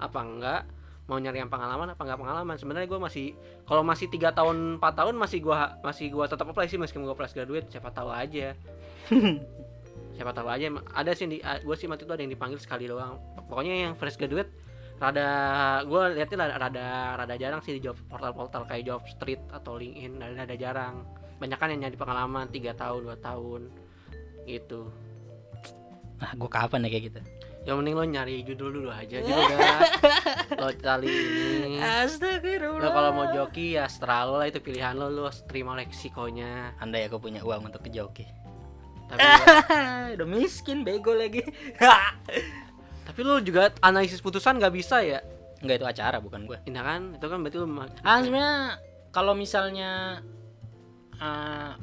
apa 0.00 0.20
enggak 0.24 0.62
mau 1.10 1.18
nyari 1.18 1.42
yang 1.42 1.50
pengalaman 1.50 1.92
apa 1.92 2.02
enggak 2.06 2.20
pengalaman. 2.22 2.56
Sebenarnya 2.56 2.88
gue 2.88 3.00
masih 3.02 3.26
kalau 3.66 3.82
masih 3.82 4.06
tiga 4.08 4.30
tahun 4.30 4.78
4 4.78 4.98
tahun 4.98 5.14
masih 5.18 5.38
gua 5.42 5.76
masih 5.82 6.06
gua 6.14 6.30
tetap 6.30 6.46
apply 6.46 6.70
sih 6.70 6.78
meskipun 6.78 7.02
gua 7.02 7.18
fresh 7.18 7.34
graduate 7.34 7.66
siapa 7.68 7.90
tahu 7.90 8.08
aja. 8.08 8.54
Siapa 10.20 10.36
tahu 10.36 10.52
aja. 10.52 10.68
Ada 10.92 11.16
sih 11.16 11.24
di 11.32 11.40
gue 11.40 11.76
sih 11.80 11.88
waktu 11.88 12.04
itu 12.04 12.12
ada 12.12 12.20
yang 12.20 12.28
dipanggil 12.28 12.60
sekali 12.60 12.84
doang. 12.84 13.16
Pokoknya 13.48 13.88
yang 13.88 13.96
fresh 13.96 14.20
graduate 14.20 14.52
rada 15.00 15.28
gue 15.80 16.02
lihatnya 16.12 16.44
rada, 16.44 16.56
rada 16.60 16.86
rada 17.24 17.34
jarang 17.40 17.64
sih 17.64 17.72
di 17.72 17.80
job 17.80 17.96
portal-portal 18.04 18.68
kayak 18.68 18.84
job 18.84 19.00
street 19.08 19.40
atau 19.48 19.80
linkedin 19.80 20.20
rada, 20.20 20.44
rada 20.44 20.56
jarang. 20.60 20.94
Banyak 21.40 21.56
kan 21.56 21.72
yang 21.72 21.88
nyari 21.88 21.96
pengalaman 21.96 22.52
tiga 22.52 22.76
tahun 22.76 23.00
dua 23.08 23.16
tahun 23.16 23.72
gitu 24.44 24.92
Nah, 26.20 26.30
gua 26.36 26.50
kapan 26.50 26.84
ya 26.84 26.90
kayak 26.90 27.04
gitu? 27.08 27.20
yang 27.60 27.76
mending 27.76 27.92
lo 27.92 28.04
nyari 28.04 28.40
judul 28.40 28.72
dulu 28.72 28.88
aja 28.88 29.20
udah 29.20 29.80
lo 30.56 30.72
cari 30.72 31.12
ini 31.12 31.76
Astagfirullah. 31.76 32.80
lo 32.80 32.88
kalau 32.88 33.10
mau 33.12 33.26
joki 33.30 33.76
ya 33.76 33.84
setelah 33.84 34.24
lo 34.24 34.34
lah 34.40 34.48
itu 34.48 34.64
pilihan 34.64 34.96
lo 34.96 35.12
lo 35.12 35.28
terima 35.44 35.76
resikonya 35.76 36.72
Andai 36.80 37.04
aku 37.04 37.20
punya 37.20 37.44
uang 37.44 37.68
untuk 37.68 37.84
ke 37.84 37.92
joki. 37.92 38.24
tapi 39.04 39.20
ya, 39.68 40.16
Udah 40.16 40.24
miskin 40.26 40.88
bego 40.88 41.12
lagi. 41.12 41.44
tapi 43.06 43.20
lo 43.20 43.36
juga 43.40 43.76
analisis 43.80 44.24
putusan 44.24 44.56
nggak 44.56 44.72
bisa 44.72 45.04
ya 45.04 45.20
Enggak 45.60 45.76
itu 45.76 45.86
acara 45.86 46.16
bukan 46.16 46.48
gue. 46.48 46.56
Nah 46.64 46.80
kan 46.80 47.00
itu 47.12 47.26
kan 47.28 47.38
berarti 47.44 47.58
lo 47.60 47.68
Ah 48.00 48.24
sebenarnya 48.24 48.80
kalau 49.12 49.36
misalnya 49.36 50.24
se- 51.12 51.76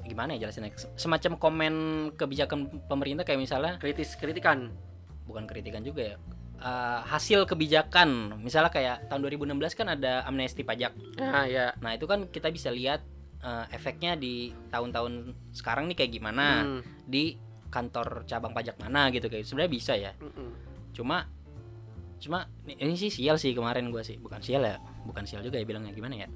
gimana 0.00 0.32
ya 0.32 0.46
jelasinnya? 0.46 0.70
Se- 0.72 0.92
Semacam 0.94 1.34
komen 1.34 1.74
kebijakan 2.14 2.58
pemerintah 2.84 3.24
kayak 3.24 3.40
misalnya 3.40 3.72
kritis 3.76 4.14
kritikan 4.14 4.70
bukan 5.24 5.44
kritikan 5.44 5.80
juga 5.80 6.02
ya. 6.04 6.16
eh, 6.56 7.00
hasil 7.04 7.44
kebijakan 7.44 8.36
misalnya 8.38 8.68
kayak 8.68 9.08
tahun 9.08 9.24
2016 9.24 9.56
kan 9.74 9.88
ada 9.88 10.22
amnesti 10.22 10.60
pajak 10.60 10.92
nah 11.16 11.42
ya 11.44 11.72
Nah 11.78 11.90
itu 11.90 12.04
kan 12.04 12.26
kita 12.26 12.46
bisa 12.48 12.68
lihat 12.68 13.00
eh, 13.40 13.64
efeknya 13.70 14.14
di 14.14 14.52
tahun-tahun 14.68 15.12
sekarang 15.50 15.88
nih 15.88 15.96
kayak 15.96 16.12
gimana 16.12 16.46
Hmm, 16.62 16.80
di 17.02 17.40
kantor 17.66 18.22
cabang 18.24 18.52
pajak 18.52 18.76
mana 18.76 19.08
gitu 19.08 19.26
kayak 19.26 19.42
sebenarnya 19.42 19.72
bisa 19.72 19.92
ya. 19.94 20.12
mm-mm. 20.14 20.50
Cuma 20.92 21.24
cuma 22.18 22.44
ini- 22.66 22.92
sih 22.94 23.08
sial 23.08 23.34
sih 23.34 23.50
kemarin 23.50 23.88
gua 23.88 24.02
sih 24.02 24.18
bukan 24.18 24.38
sial 24.38 24.60
ya 24.60 24.76
bukan 25.02 25.24
sial 25.24 25.40
juga 25.40 25.56
ya 25.56 25.64
bilangnya 25.64 25.90
gimana 25.90 26.14
ya. 26.18 26.28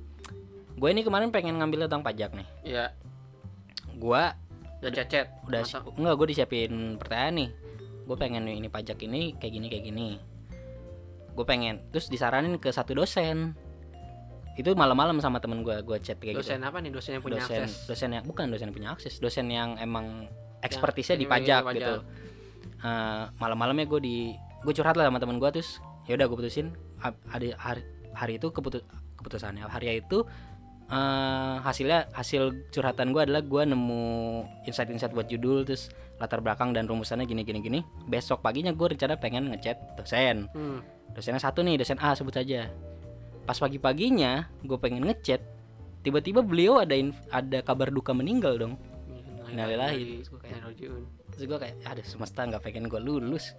Gue 0.74 0.90
ini 0.90 1.02
kemarin 1.02 1.28
pengen 1.28 1.54
ngambil 1.54 1.84
tentang 1.84 2.00
pajak 2.00 2.32
nih. 2.32 2.46
ya 2.64 2.90
Gua 3.96 4.35
udah 4.80 4.90
cecet 4.92 5.26
udah 5.48 5.64
Masa- 5.64 5.80
enggak 5.80 6.14
gue 6.14 6.26
disiapin 6.28 6.72
pertanyaan 6.96 7.35
nih. 7.35 7.50
Gue 8.04 8.16
pengen 8.20 8.44
ini 8.44 8.68
pajak 8.68 9.00
ini 9.00 9.33
kayak 9.35 9.52
gini 9.52 9.66
kayak 9.68 9.85
gini. 9.85 10.09
Gue 11.33 11.44
pengen 11.44 11.80
terus 11.88 12.07
disaranin 12.07 12.61
ke 12.61 12.68
satu 12.68 12.92
dosen. 12.92 13.57
Itu 14.54 14.70
malam-malam 14.72 15.18
sama 15.18 15.40
temen 15.40 15.64
gue 15.64 15.83
gue 15.83 15.96
chat 15.98 16.14
kayak 16.14 16.38
gitu. 16.38 16.46
dosen 16.46 16.62
apa 16.62 16.78
nih 16.78 16.92
dosen 16.92 17.18
yang 17.18 17.24
punya 17.24 17.42
dosen 17.42 17.66
akses 17.66 17.90
dosen 17.90 18.09
yang 18.12 18.22
bukan 18.22 18.46
dosen 18.46 18.70
yang 18.70 18.76
punya 18.76 18.90
akses 18.94 19.14
dosen 19.18 19.50
yang 19.50 19.74
emang 19.76 20.30
ekspertisnya 20.62 21.18
di 21.18 21.26
pajak 21.26 21.66
gitu 21.74 21.94
Eh, 22.85 23.24
malam-malamnya 23.40 23.88
gue 23.88 23.98
di 23.98 24.16
gue 24.61 24.72
curhat 24.72 24.94
lah 24.94 25.09
sama 25.09 25.16
temen 25.16 25.40
gue 25.40 25.48
terus 25.50 25.80
ya 26.04 26.14
udah 26.14 26.28
gue 26.28 26.37
putusin 26.37 26.68
Ha- 27.00 27.16
hari 27.26 27.50
hari, 27.57 27.80
hari 28.12 28.37
itu 28.37 28.52
keputus 28.52 28.85
keputusannya 29.16 29.64
hari 29.64 29.98
itu 29.98 30.22
eh, 30.90 31.56
hasilnya 31.62 32.12
hasil 32.12 32.70
curhatan 32.72 33.12
gue 33.14 33.22
adalah 33.24 33.42
gue 33.44 33.62
nemu 33.64 34.04
insight-insight 34.68 35.12
buat 35.16 35.28
judul 35.28 35.64
terus 35.64 35.88
latar 36.20 36.38
belakang 36.38 36.70
dan 36.72 36.86
rumusannya 36.86 37.26
gini 37.26 37.42
gini 37.42 37.58
gini. 37.60 37.80
Besok 38.06 38.40
paginya 38.44 38.70
gue 38.70 38.86
rencana 38.94 39.16
pengen 39.18 39.50
ngechat 39.54 39.98
dosen. 39.98 40.48
Hmm. 40.52 40.80
dosennya 41.14 41.38
satu 41.38 41.62
nih 41.62 41.78
dosen 41.78 42.00
A 42.02 42.16
sebut 42.18 42.34
saja. 42.34 42.66
Pas 43.46 43.54
pagi-paginya 43.54 44.50
gue 44.66 44.78
pengen 44.80 45.06
ngechat 45.06 45.38
tiba-tiba 46.02 46.42
beliau 46.42 46.82
ada 46.82 46.96
ada 47.30 47.58
kabar 47.62 47.88
duka 47.94 48.10
meninggal 48.10 48.58
dong. 48.58 48.74
Innalillahi. 49.46 50.26
Terus 51.34 51.44
gue 51.46 51.58
kayak 51.58 51.76
aduh 51.86 52.06
semesta 52.06 52.42
nggak 52.42 52.62
pengen 52.66 52.90
gue 52.90 52.98
lulus. 52.98 53.54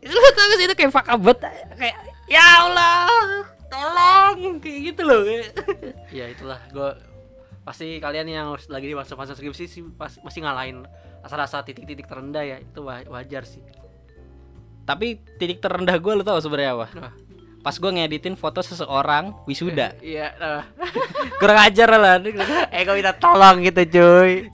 Itu 0.00 0.12
lu 0.16 0.30
tau 0.32 0.46
gak 0.48 0.58
sih 0.58 0.66
itu 0.66 0.76
kayak 0.76 0.92
fuck 0.96 1.08
up 1.12 1.20
kayak 1.76 1.96
ya 2.24 2.40
Allah 2.64 3.59
tolong 3.70 4.58
kayak 4.58 4.80
gitu 4.90 5.02
loh 5.02 5.22
ya 6.18 6.26
itulah. 6.26 6.58
Gue 6.68 6.90
pasti 7.62 7.96
kalian 7.96 8.26
yang 8.26 8.48
lagi 8.66 8.86
di 8.86 8.96
masa-masa 8.96 9.32
skripsi 9.32 9.64
sih 9.64 9.82
pas, 9.94 10.18
masih 10.20 10.42
ngalahin 10.42 10.82
rasa-rasa 11.22 11.62
titik-titik 11.62 12.04
terendah 12.04 12.42
ya. 12.42 12.56
Itu 12.58 12.82
wa- 12.82 13.06
wajar 13.08 13.46
sih. 13.46 13.62
Tapi 14.82 15.22
titik 15.38 15.62
terendah 15.62 15.94
gue 15.96 16.12
lu 16.12 16.26
tau 16.26 16.36
sebenarnya 16.36 16.74
apa? 16.74 16.88
Wah. 16.98 17.14
pas 17.60 17.76
gue 17.76 17.92
ngeditin 17.92 18.40
foto 18.40 18.64
seseorang 18.64 19.36
wisuda. 19.44 19.92
Iya 20.00 20.32
nah. 20.34 20.64
kurang 21.40 21.60
ajar 21.60 21.92
lah 21.92 22.16
eh 22.72 22.82
gue 22.88 22.94
minta 22.96 23.12
tolong 23.12 23.60
gitu 23.60 24.00
cuy 24.00 24.48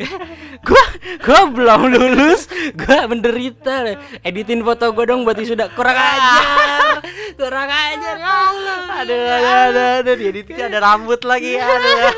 gua 0.67 0.85
gua 1.23 1.41
belum 1.55 1.81
lulus. 1.95 2.51
Gua 2.75 3.07
menderita 3.07 3.95
editin 4.27 4.67
foto 4.67 4.91
gua 4.91 5.07
dong 5.07 5.23
buat 5.23 5.39
wisuda 5.39 5.71
kurang 5.79 5.95
ajar. 5.95 6.99
Kurang 7.39 7.71
ajar 7.71 8.17
ya 8.19 8.33
Allah. 8.51 8.79
Aduh, 9.05 9.15
aduh, 9.15 9.63
aduh, 9.71 9.89
aduh, 10.03 10.15
di 10.19 10.25
editnya 10.27 10.67
ada 10.67 10.79
rambut 10.83 11.23
lagi, 11.23 11.55
aduh. 11.61 12.11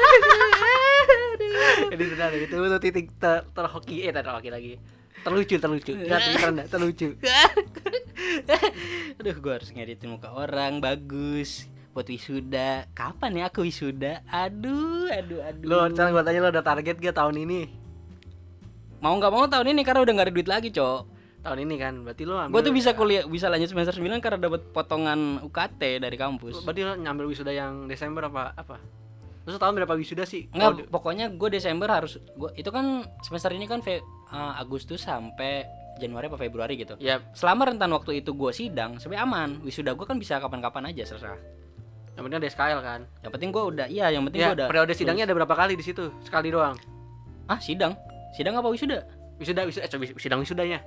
Edit 1.93 2.17
ada 2.17 2.37
itu 2.37 2.55
tuh 2.55 2.81
titik 2.81 3.07
ter 3.19 3.45
terhoki, 3.53 4.07
eh 4.07 4.13
terhoki 4.15 4.49
lagi. 4.49 4.73
Terlucu, 5.27 5.59
terlucu. 5.59 5.93
Ya, 5.99 6.23
terendah, 6.23 6.67
terlucu. 6.71 7.19
aduh 9.19 9.37
gua 9.43 9.59
harus 9.59 9.75
ngeditin 9.75 10.15
muka 10.15 10.31
orang. 10.33 10.79
Bagus. 10.79 11.67
Buat 11.93 12.15
wisuda. 12.15 12.87
Kapan 12.95 13.43
ya 13.43 13.51
aku 13.51 13.67
wisuda? 13.67 14.23
Aduh 14.31 15.11
aduh 15.11 15.43
aduh. 15.43 15.67
Lo, 15.67 15.91
sekarang 15.91 16.15
gua 16.15 16.23
tanya 16.23 16.47
lo 16.47 16.55
udah 16.55 16.63
target 16.63 17.03
gak 17.03 17.19
tahun 17.19 17.43
ini? 17.43 17.88
Mau 18.99 19.15
nggak 19.15 19.31
mau 19.31 19.45
tahun 19.45 19.73
ini 19.73 19.83
karena 19.83 20.01
udah 20.01 20.13
nggak 20.13 20.27
ada 20.27 20.35
duit 20.35 20.49
lagi 20.49 20.69
cok 20.71 21.01
Tahun 21.39 21.55
ini 21.57 21.79
kan, 21.79 22.03
berarti 22.03 22.27
lo 22.27 22.35
ambil 22.35 22.51
Gue 22.51 22.61
tuh 22.61 22.75
bisa 22.75 22.91
kuliah 22.93 23.23
bisa 23.23 23.47
lanjut 23.47 23.71
semester 23.71 23.95
9 23.95 24.11
karena 24.19 24.39
dapat 24.41 24.59
potongan 24.69 25.39
UKT 25.41 26.03
dari 26.03 26.19
kampus. 26.19 26.67
Berarti 26.67 26.83
lo 26.83 26.99
nyambil 26.99 27.31
wisuda 27.31 27.55
yang 27.55 27.87
Desember 27.87 28.27
apa 28.27 28.51
apa? 28.53 28.83
Terus 29.47 29.55
tahun 29.57 29.79
berapa 29.79 29.95
wisuda 29.95 30.27
sih? 30.27 30.51
Enggak, 30.51 30.91
Oh, 30.91 30.91
pokoknya 30.91 31.31
gue 31.31 31.49
Desember 31.49 31.87
harus 31.87 32.19
gua 32.35 32.51
itu 32.53 32.67
kan 32.69 33.07
semester 33.23 33.55
ini 33.55 33.65
kan 33.65 33.79
Fe- 33.81 34.03
eh, 34.03 34.53
Agustus 34.59 34.99
sampai 35.01 35.63
Januari 35.97 36.27
apa 36.27 36.37
Februari 36.37 36.75
gitu. 36.75 36.99
ya 36.99 37.23
Selama 37.33 37.71
rentan 37.71 37.95
waktu 37.95 38.19
itu 38.19 38.35
gue 38.35 38.51
sidang, 38.51 38.99
sampai 38.99 39.17
aman. 39.17 39.63
Wisuda 39.63 39.95
gue 39.95 40.05
kan 40.05 40.19
bisa 40.19 40.37
kapan-kapan 40.37 40.91
aja 40.91 41.07
serah. 41.07 41.39
yang 42.13 42.27
penting 42.27 42.39
ada 42.41 42.51
SKL 42.51 42.81
kan. 42.83 43.01
Yang 43.23 43.33
penting 43.33 43.51
gue 43.55 43.63
udah 43.65 43.87
iya, 43.87 44.11
yang 44.11 44.27
penting 44.27 44.43
Ya, 44.43 44.51
gue 44.51 44.57
udah 44.59 44.67
periode 44.67 44.91
sidangnya 44.91 45.23
ada 45.23 45.39
berapa 45.39 45.55
kali 45.55 45.79
di 45.79 45.87
situ? 45.87 46.11
Sekali 46.21 46.51
doang. 46.51 46.75
Ah, 47.47 47.63
sidang. 47.63 47.95
Sidang 48.39 48.55
apa 48.55 48.71
wisuda? 48.71 49.03
Wisuda, 49.37 49.67
wisuda, 49.67 49.83
eh, 49.83 49.91
coba 49.91 50.05
sidang 50.15 50.39
wisudanya. 50.39 50.79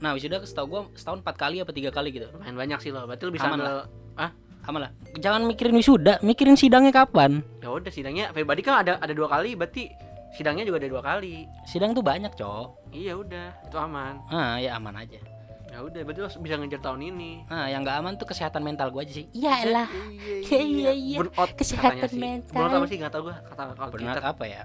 Nah, 0.00 0.16
wisuda 0.16 0.40
setahu 0.40 0.66
gue 0.66 0.80
setahun 0.94 1.20
4 1.20 1.36
kali 1.36 1.56
apa 1.60 1.68
tiga 1.70 1.92
kali 1.92 2.08
gitu. 2.10 2.32
Lumayan 2.32 2.56
banyak 2.56 2.78
sih 2.80 2.88
lo. 2.88 3.04
Berarti 3.04 3.22
lo 3.22 3.30
bisa 3.30 3.44
Aman 3.46 3.60
ambil 3.60 3.84
ah 4.16 4.30
Aman 4.62 4.80
lah. 4.80 4.90
Jangan 5.14 5.44
mikirin 5.44 5.74
wisuda, 5.74 6.16
mikirin 6.22 6.54
sidangnya 6.54 6.94
kapan. 6.96 7.44
ya 7.58 7.68
udah 7.68 7.90
sidangnya 7.90 8.30
pribadi 8.30 8.62
kan 8.62 8.80
ada 8.80 8.96
ada 8.96 9.10
dua 9.10 9.26
kali 9.26 9.52
berarti 9.52 9.90
sidangnya 10.32 10.64
juga 10.64 10.78
ada 10.78 10.88
dua 10.88 11.02
kali 11.02 11.44
Sidang 11.62 11.92
tuh 11.92 12.00
banyak, 12.00 12.32
Cok. 12.32 12.88
iya 12.88 13.12
udah 13.12 13.52
itu 13.60 13.76
aman 13.76 14.22
Ah, 14.28 14.56
ya 14.56 14.78
aman 14.78 14.96
aja. 14.96 15.18
ya 15.66 15.78
udah 15.78 16.00
berarti 16.02 16.20
lo 16.20 16.28
bisa 16.38 16.54
ngejar 16.56 16.80
tahun 16.80 17.00
ini 17.06 17.44
Nah, 17.44 17.66
yang 17.66 17.82
nggak 17.82 17.96
aman 17.96 18.12
tuh 18.14 18.24
kesehatan 18.24 18.62
mental 18.62 18.88
gue 18.88 19.02
aja 19.02 19.12
sih. 19.12 19.26
Iyalah. 19.30 19.88
iya 20.46 20.60
iya, 20.62 20.92
iya. 20.94 21.16
burnout 21.18 21.50
Kesehatan 21.52 21.98
katanya 21.98 22.08
sih. 22.08 22.18
mental. 22.18 22.54
burnout 22.54 22.72
apa 22.72 22.86
sih 22.86 22.96
nggak 22.96 23.12
tahu 23.12 23.22
gua 23.24 23.36
kata 23.42 23.62
kalau 23.68 23.90
Burnout 23.90 24.24
apa 24.24 24.44
ya? 24.46 24.62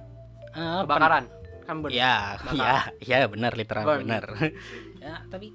Ah, 0.51 0.81
kebakaran 0.83 1.23
pen- 1.67 1.91
Ya, 1.91 2.39
ya, 2.51 2.75
ya 2.97 3.27
benar 3.27 3.53
literal 3.53 3.83
Burn. 3.83 3.99
benar. 4.03 4.23
ya, 5.03 5.21
tapi 5.27 5.51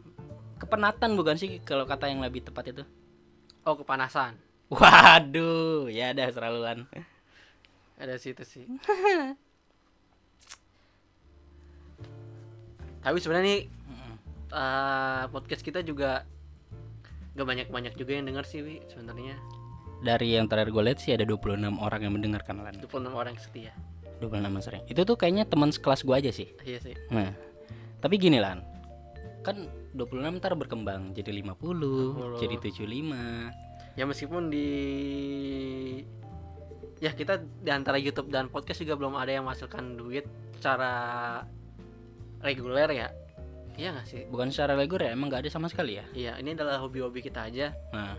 kepenatan 0.57 1.16
bukan 1.16 1.35
sih 1.35 1.59
kalau 1.62 1.83
kata 1.85 2.07
yang 2.07 2.20
lebih 2.20 2.44
tepat 2.44 2.70
itu? 2.70 2.85
oh 3.62 3.75
kepanasan 3.75 4.35
Waduh, 4.68 5.87
ya 5.87 6.11
ada 6.11 6.27
seraluan. 6.29 6.85
ada 7.94 8.14
situ 8.16 8.42
sih 8.42 8.66
tapi 13.03 13.18
sebenarnya 13.18 13.46
nih 13.46 13.61
eh, 14.53 15.22
podcast 15.29 15.62
kita 15.62 15.83
juga 15.83 16.22
gak 17.33 17.46
banyak 17.46 17.68
banyak 17.68 17.94
juga 17.94 18.12
yang 18.14 18.27
denger 18.27 18.44
sih 18.44 18.61
Wi 18.61 18.77
sebenarnya 18.87 19.35
Dari 20.03 20.35
yang 20.35 20.51
terakhir 20.51 20.75
gue 20.75 20.83
lihat 20.83 20.98
sih 20.98 21.14
ada 21.14 21.22
26 21.22 21.79
orang 21.79 22.01
yang 22.03 22.12
mendengarkan 22.12 22.59
Lan. 22.59 22.75
26 22.83 23.14
orang 23.14 23.35
setia 23.38 23.70
26 24.23 24.63
sering. 24.63 24.83
Itu 24.87 25.03
tuh 25.03 25.17
kayaknya 25.17 25.45
teman 25.45 25.69
sekelas 25.69 26.03
gue 26.03 26.15
aja 26.15 26.31
sih. 26.31 26.49
iya 26.63 26.79
sih 26.79 26.95
Nah, 27.11 27.35
tapi 27.99 28.17
gini 28.17 28.39
Lan. 28.39 28.63
Kan 29.43 29.67
26 29.93 30.39
ntar 30.39 30.55
berkembang 30.55 31.11
jadi 31.13 31.35
50, 31.35 32.39
50. 32.39 32.41
jadi 32.41 32.57
75. 32.57 33.51
ya 33.93 34.09
meskipun 34.09 34.49
di 34.49 34.69
ya 36.97 37.11
kita 37.11 37.43
di 37.43 37.69
antara 37.69 37.99
YouTube 37.99 38.31
dan 38.31 38.47
podcast 38.47 38.81
juga 38.81 38.95
belum 38.95 39.19
ada 39.19 39.29
yang 39.29 39.45
menghasilkan 39.45 39.99
duit 39.99 40.25
secara 40.57 40.93
reguler 42.41 42.89
ya 42.89 43.09
iya 43.75 43.91
nggak 43.91 44.07
sih 44.07 44.23
Bukan 44.31 44.49
secara 44.49 44.79
reguler 44.79 45.11
ya, 45.11 45.13
emang 45.13 45.29
nggak 45.29 45.45
ada 45.45 45.51
sama 45.51 45.67
sekali 45.67 45.99
ya. 45.99 46.07
iya 46.15 46.33
ini 46.39 46.55
adalah 46.55 46.79
hobi-hobi 46.79 47.21
kita 47.21 47.51
aja 47.51 47.75
Nah, 47.91 48.15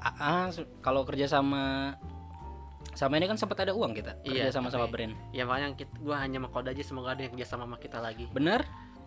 ah, 0.00 0.48
kalau 0.80 1.02
kerja 1.02 1.26
sama 1.26 1.92
sama 2.92 3.16
ini 3.16 3.24
kan 3.24 3.36
sempat 3.36 3.56
ada 3.58 3.72
uang 3.72 3.92
kita 3.92 4.20
Iya, 4.22 4.48
kerja 4.48 4.52
sama 4.54 4.68
sama 4.68 4.84
tapi- 4.84 5.08
brand. 5.08 5.12
ya 5.30 5.42
makanya 5.42 5.72
kita, 5.74 5.92
gua 5.98 6.16
hanya 6.18 6.38
mengkode 6.38 6.68
aja 6.68 6.82
semoga 6.82 7.12
ada 7.12 7.22
yang 7.22 7.32
kerja 7.32 7.46
sama 7.46 7.64
sama 7.64 7.76
kita 7.76 7.98
lagi 7.98 8.28
Bener? 8.30 8.62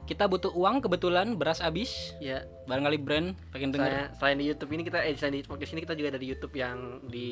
Kita 0.06 0.30
butuh 0.30 0.54
uang 0.54 0.86
kebetulan 0.86 1.34
beras 1.34 1.58
habis. 1.60 2.14
ya 2.20 2.46
Barangkali 2.66 2.98
brand 2.98 3.34
pengen 3.50 3.74
denger. 3.74 4.14
selain, 4.14 4.38
di 4.38 4.46
YouTube 4.46 4.70
ini 4.72 4.86
kita 4.86 5.02
eh 5.02 5.14
selain 5.14 5.34
di 5.34 5.42
podcast 5.42 5.74
ini 5.74 5.82
kita 5.82 5.94
juga 5.94 6.14
ada 6.14 6.20
di 6.20 6.28
YouTube 6.28 6.54
yang 6.54 6.78
di 7.04 7.30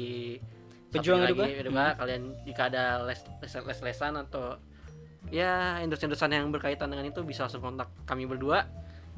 Pejuang 0.89 1.21
Subscribe 1.21 1.37
Eduka? 1.37 1.45
lagi, 1.45 1.53
Eduka. 1.59 1.85
kalian 1.95 2.23
jika 2.43 2.61
ada 2.69 2.83
les 3.03 3.19
les 3.39 3.53
les 3.61 3.79
lesan 3.83 4.13
atau 4.15 4.57
ya 5.29 5.51
endorse 5.79 6.01
endorsean 6.01 6.29
yang 6.29 6.49
berkaitan 6.49 6.85
dengan 6.87 7.05
itu 7.07 7.21
bisa 7.21 7.45
langsung 7.45 7.61
kontak 7.61 7.89
kami 8.03 8.25
berdua 8.25 8.65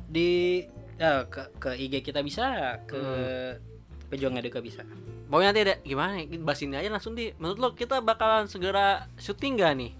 Di 0.06 0.62
ya, 0.96 1.24
ke 1.26 1.50
ke 1.58 1.74
IG 1.76 2.04
kita 2.04 2.22
bisa, 2.22 2.78
ke 2.84 2.96
Hmm. 2.96 3.75
Pejuang 4.10 4.38
Eduka 4.38 4.62
bisa. 4.62 4.86
Pokoknya 5.26 5.50
nanti 5.52 5.62
ada 5.66 5.76
gimana 5.82 6.22
ya? 6.22 6.26
Bahas 6.42 6.62
ini 6.62 6.78
aja 6.78 6.90
langsung 6.90 7.18
di. 7.18 7.34
Menurut 7.42 7.58
lo 7.58 7.68
kita 7.74 8.00
bakalan 8.00 8.46
segera 8.46 9.10
syuting 9.18 9.58
gak 9.58 9.74
nih? 9.76 9.92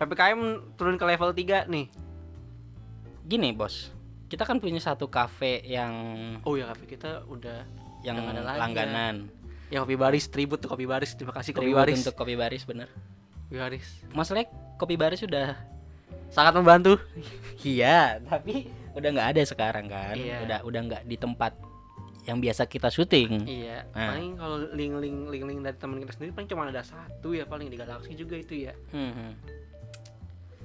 PPKM 0.00 0.40
turun 0.78 0.96
ke 0.96 1.04
level 1.04 1.30
3 1.34 1.68
nih. 1.68 1.86
Gini, 3.26 3.50
Bos. 3.52 3.92
Kita 4.30 4.46
kan 4.46 4.62
punya 4.62 4.78
satu 4.78 5.10
cafe 5.10 5.60
yang 5.66 5.92
Oh 6.46 6.54
ya 6.54 6.70
kafe 6.70 6.86
kita 6.86 7.26
udah 7.26 7.66
yang 8.06 8.22
ada 8.24 8.40
ya. 8.40 8.56
langganan. 8.56 9.16
yang 9.70 9.86
kopi 9.86 9.94
baris 9.94 10.26
tribut 10.26 10.58
tuh 10.58 10.66
kopi 10.66 10.82
baris. 10.82 11.14
Terima 11.14 11.30
kasih 11.30 11.54
kopi 11.54 11.70
baris. 11.70 12.02
untuk 12.02 12.18
kopi 12.18 12.34
baris 12.34 12.66
bener. 12.66 12.90
Kopi 13.46 13.58
baris. 13.58 13.86
Masalahnya 14.10 14.50
kopi 14.78 14.98
baris 14.98 15.22
sudah 15.22 15.54
Sangat 16.30 16.54
membantu. 16.54 16.94
iya, 17.66 18.22
tapi 18.22 18.70
udah 18.94 19.08
nggak 19.10 19.28
ada 19.34 19.42
sekarang 19.42 19.86
kan. 19.90 20.14
Iya. 20.14 20.46
Udah 20.46 20.58
udah 20.62 20.80
nggak 20.86 21.02
di 21.06 21.16
tempat 21.18 21.52
yang 22.28 22.38
biasa 22.40 22.68
kita 22.68 22.92
syuting. 22.92 23.48
Iya. 23.48 23.88
Nah. 23.96 24.08
Paling 24.14 24.30
kalau 24.36 24.56
link-link 24.76 25.18
link-link 25.30 25.60
dari 25.64 25.76
teman 25.76 25.98
kita 26.02 26.12
sendiri 26.16 26.30
paling 26.36 26.48
cuma 26.48 26.68
ada 26.68 26.84
satu 26.84 27.32
ya 27.32 27.44
paling 27.48 27.72
di 27.72 27.76
galaksi 27.80 28.12
juga 28.12 28.36
itu 28.36 28.68
ya. 28.68 28.74
Hmm. 28.92 29.36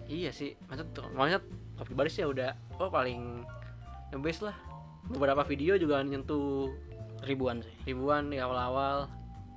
Iya 0.06 0.32
sih. 0.36 0.54
Maksud 0.68 0.88
maksud 1.16 1.44
kopi 1.80 1.94
baris 1.96 2.16
ya 2.16 2.28
udah 2.28 2.52
oh 2.80 2.92
paling 2.92 3.44
the 4.12 4.20
best 4.20 4.44
lah. 4.44 4.56
Beberapa 5.06 5.46
video 5.46 5.78
juga 5.78 6.02
nyentuh 6.02 6.74
ribuan 7.24 7.62
sih. 7.64 7.76
ribuan 7.88 8.30
di 8.30 8.38
awal-awal. 8.42 9.08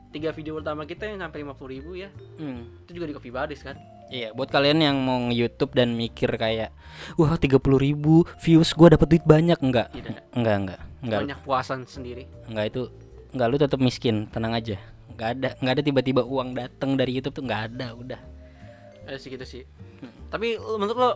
Tiga 0.09 0.33
video 0.33 0.57
pertama 0.57 0.89
kita 0.89 1.05
yang 1.05 1.21
sampai 1.21 1.45
50 1.45 1.75
ribu 1.75 1.91
ya. 1.93 2.09
Hmm. 2.41 2.65
Itu 2.89 2.97
juga 2.97 3.13
di 3.13 3.15
kopi 3.17 3.29
baris 3.29 3.61
kan. 3.61 3.77
Iya, 4.09 4.33
buat 4.33 4.49
kalian 4.49 4.81
yang 4.81 4.97
mau 5.05 5.21
nge-YouTube 5.29 5.77
dan 5.77 5.93
mikir 5.93 6.33
kayak 6.41 6.73
wah 7.21 7.37
30.000 7.37 7.61
ribu 7.77 8.25
views 8.41 8.73
gua 8.73 8.97
dapat 8.97 9.05
duit 9.05 9.25
banyak 9.29 9.61
enggak? 9.61 9.93
Tidak. 9.93 10.33
Enggak, 10.33 10.57
enggak. 10.65 10.81
Enggak. 10.99 11.19
Banyak 11.25 11.39
puasan 11.47 11.87
sendiri. 11.87 12.27
Enggak 12.51 12.75
itu 12.75 12.83
enggak 13.31 13.47
lu 13.49 13.57
tetap 13.57 13.79
miskin, 13.79 14.27
tenang 14.29 14.55
aja. 14.55 14.77
Enggak 15.15 15.29
ada 15.39 15.49
enggak 15.59 15.75
ada 15.79 15.83
tiba-tiba 15.85 16.23
uang 16.23 16.55
datang 16.55 16.95
dari 16.95 17.15
YouTube 17.15 17.39
tuh 17.39 17.45
enggak 17.47 17.71
ada, 17.71 17.95
udah. 17.95 18.21
Ada 19.07 19.17
sih 19.17 19.31
gitu 19.31 19.45
sih. 19.47 19.63
Tapi 20.29 20.59
lu- 20.59 20.77
menurut 20.77 20.99
lo 20.99 21.11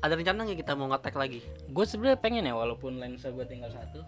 ada 0.00 0.16
rencana 0.16 0.48
nggak 0.48 0.64
kita 0.64 0.72
mau 0.72 0.88
ngetek 0.88 1.12
lagi? 1.12 1.44
Gue 1.68 1.84
sebenarnya 1.84 2.16
pengen 2.16 2.48
ya 2.48 2.56
walaupun 2.56 2.96
lensa 2.96 3.28
gue 3.28 3.44
tinggal 3.44 3.68
satu, 3.68 4.00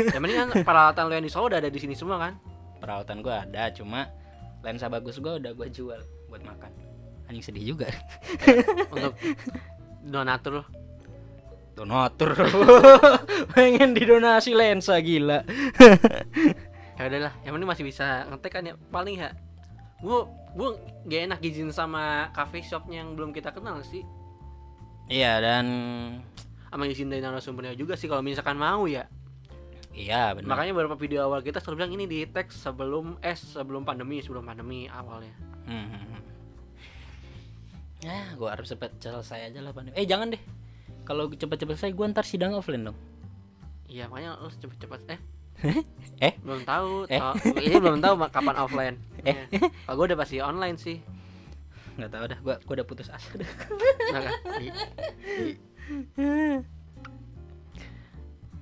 Yang 0.00 0.20
penting 0.24 0.38
kan 0.40 0.48
peralatan 0.64 1.02
lo 1.04 1.12
yang 1.12 1.26
di 1.26 1.32
Solo 1.32 1.52
udah 1.52 1.60
ada 1.60 1.68
di 1.68 1.76
sini 1.76 1.92
semua 1.92 2.16
kan? 2.16 2.34
perawatan 2.80 3.22
gue 3.22 3.30
ada, 3.30 3.70
cuma 3.70 4.10
lensa 4.64 4.90
bagus 4.90 5.20
gue 5.20 5.38
udah 5.38 5.52
gue 5.52 5.68
jual 5.70 6.00
buat 6.26 6.42
makan. 6.42 6.72
Anjing 7.28 7.44
sedih 7.44 7.76
juga. 7.76 7.86
Untuk 8.90 9.14
donatur. 10.02 10.66
Donatur. 11.72 12.36
pengen 13.56 13.96
didonasi 13.96 14.52
lensa 14.52 14.96
gila. 15.00 15.42
Ya 16.92 17.08
udahlah, 17.08 17.34
yang 17.42 17.56
penting 17.56 17.70
masih 17.72 17.84
bisa 17.88 18.28
ngetek 18.30 18.52
kan 18.52 18.62
ya 18.62 18.74
paling 18.92 19.16
ya. 19.18 19.34
Gua 19.98 20.28
gua 20.54 20.76
gak 21.08 21.34
enak 21.34 21.40
izin 21.42 21.72
sama 21.74 22.30
cafe 22.30 22.62
shopnya 22.62 23.02
yang 23.02 23.16
belum 23.18 23.34
kita 23.34 23.50
kenal 23.50 23.80
sih. 23.82 24.06
Iya 25.10 25.42
dan 25.42 25.66
Sama 26.70 26.86
izin 26.86 27.10
dari 27.10 27.18
narasumbernya 27.18 27.74
juga 27.74 27.98
sih 27.98 28.06
kalau 28.06 28.22
misalkan 28.22 28.54
mau 28.54 28.86
ya. 28.86 29.08
iya 29.92 30.30
benar. 30.36 30.54
Makanya 30.54 30.72
beberapa 30.78 30.94
video 30.94 31.26
awal 31.26 31.42
kita 31.42 31.58
selalu 31.58 31.76
bilang 31.82 31.92
ini 31.98 32.04
di 32.06 32.18
tag 32.28 32.54
sebelum 32.54 33.18
eh 33.18 33.34
sebelum 33.34 33.82
pandemi, 33.82 34.22
sebelum 34.22 34.46
pandemi 34.46 34.86
awalnya. 34.86 35.34
Hmm, 35.66 35.86
hmm, 35.90 36.04
hmm. 36.06 36.22
Ya, 38.02 38.30
gue 38.36 38.48
harap 38.48 38.62
cepet 38.62 38.94
selesai 39.00 39.50
aja 39.50 39.58
lah 39.58 39.74
pandemi. 39.74 39.98
Eh 39.98 40.06
jangan 40.06 40.32
deh. 40.32 40.42
Kalau 41.02 41.26
cepet-cepet 41.28 41.74
selesai, 41.78 41.92
gue 41.94 42.06
ntar 42.14 42.22
sidang 42.22 42.54
offline 42.54 42.90
dong. 42.90 42.98
Iya, 43.90 44.06
makanya 44.06 44.38
lu 44.38 44.48
cepet-cepet 44.48 45.00
eh. 45.12 45.20
Eh? 46.30 46.32
belum 46.40 46.64
tahu 46.64 47.06
Eh? 47.12 47.20
Oh, 47.20 47.34
ini 47.60 47.76
belum 47.76 47.98
tahu 48.00 48.14
kapan 48.30 48.56
offline. 48.56 48.96
Eh? 49.28 49.46
kalau 49.86 49.96
gue 50.02 50.06
udah 50.14 50.18
pasti 50.18 50.42
online 50.42 50.78
sih. 50.78 50.98
Nggak 51.94 52.10
tahu 52.10 52.24
dah 52.24 52.38
gua 52.40 52.56
gua 52.64 52.74
udah 52.80 52.86
putus 52.88 53.12
asa 53.12 53.36
dah. 53.36 53.50
Nah, 54.10 54.20
kan? 54.24 54.32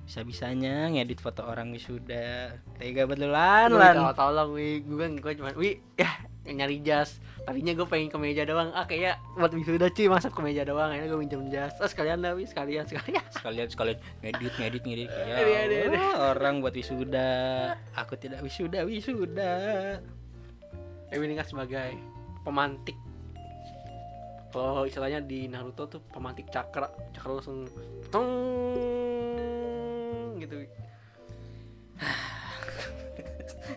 Bisa 0.03 0.27
bisanya 0.27 0.91
ngedit 0.91 1.23
foto 1.23 1.47
orang 1.47 1.71
wisuda. 1.71 2.59
Tega 2.75 3.07
lu 3.07 3.31
lan. 3.31 3.71
Gue 3.71 4.13
tolong 4.13 4.49
wi. 4.51 4.83
Gue 4.83 5.05
gue 5.17 5.33
cuma 5.39 5.55
wi. 5.55 5.79
ya 5.95 6.11
nyari 6.45 6.81
jas. 6.81 7.21
Tadinya 7.45 7.73
gue 7.77 7.87
pengen 7.89 8.09
ke 8.09 8.17
meja 8.17 8.43
doang. 8.45 8.73
Ah 8.73 8.85
kayak 8.89 9.21
buat 9.37 9.53
wisuda 9.53 9.89
cuy 9.93 10.07
masuk 10.09 10.33
ke 10.33 10.41
meja 10.41 10.65
doang. 10.65 10.89
Akhirnya 10.89 11.09
gue 11.13 11.19
minjem 11.21 11.43
jas. 11.53 11.77
Ah 11.77 11.89
sekalian 11.89 12.21
wi. 12.33 12.45
Sekalian 12.49 12.85
sekalian. 12.89 13.25
Sekalian 13.37 13.67
sekalian. 13.69 13.97
Ngedit 14.25 14.53
ngedit 14.57 14.83
ngedit. 14.85 15.09
Ya 15.21 15.37
Iya, 15.37 15.39
iya, 15.45 15.61
iya. 15.69 15.85
Allah, 15.89 16.33
orang 16.33 16.61
buat 16.65 16.73
wisuda. 16.73 17.29
Aku 17.97 18.17
tidak 18.17 18.41
wisuda 18.41 18.85
wisuda. 18.85 19.53
Ewi 21.11 21.23
ini 21.27 21.35
kan 21.37 21.45
sebagai 21.45 21.93
pemantik. 22.41 22.97
Kalau 24.51 24.83
istilahnya 24.83 25.23
di 25.23 25.47
Naruto 25.47 25.87
tuh 25.87 26.01
pemantik 26.11 26.51
cakra. 26.51 26.89
Cakra 27.15 27.39
langsung 27.39 27.67
tong 28.11 28.29
gitu. 30.41 30.55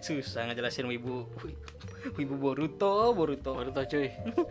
Susah 0.01 0.51
ngejelasin 0.51 0.89
wibu 0.89 1.29
wibu 2.19 2.35
Boruto 2.39 3.13
Boruto. 3.15 3.55
Cuy. 3.59 4.11
Boruto, 4.11 4.51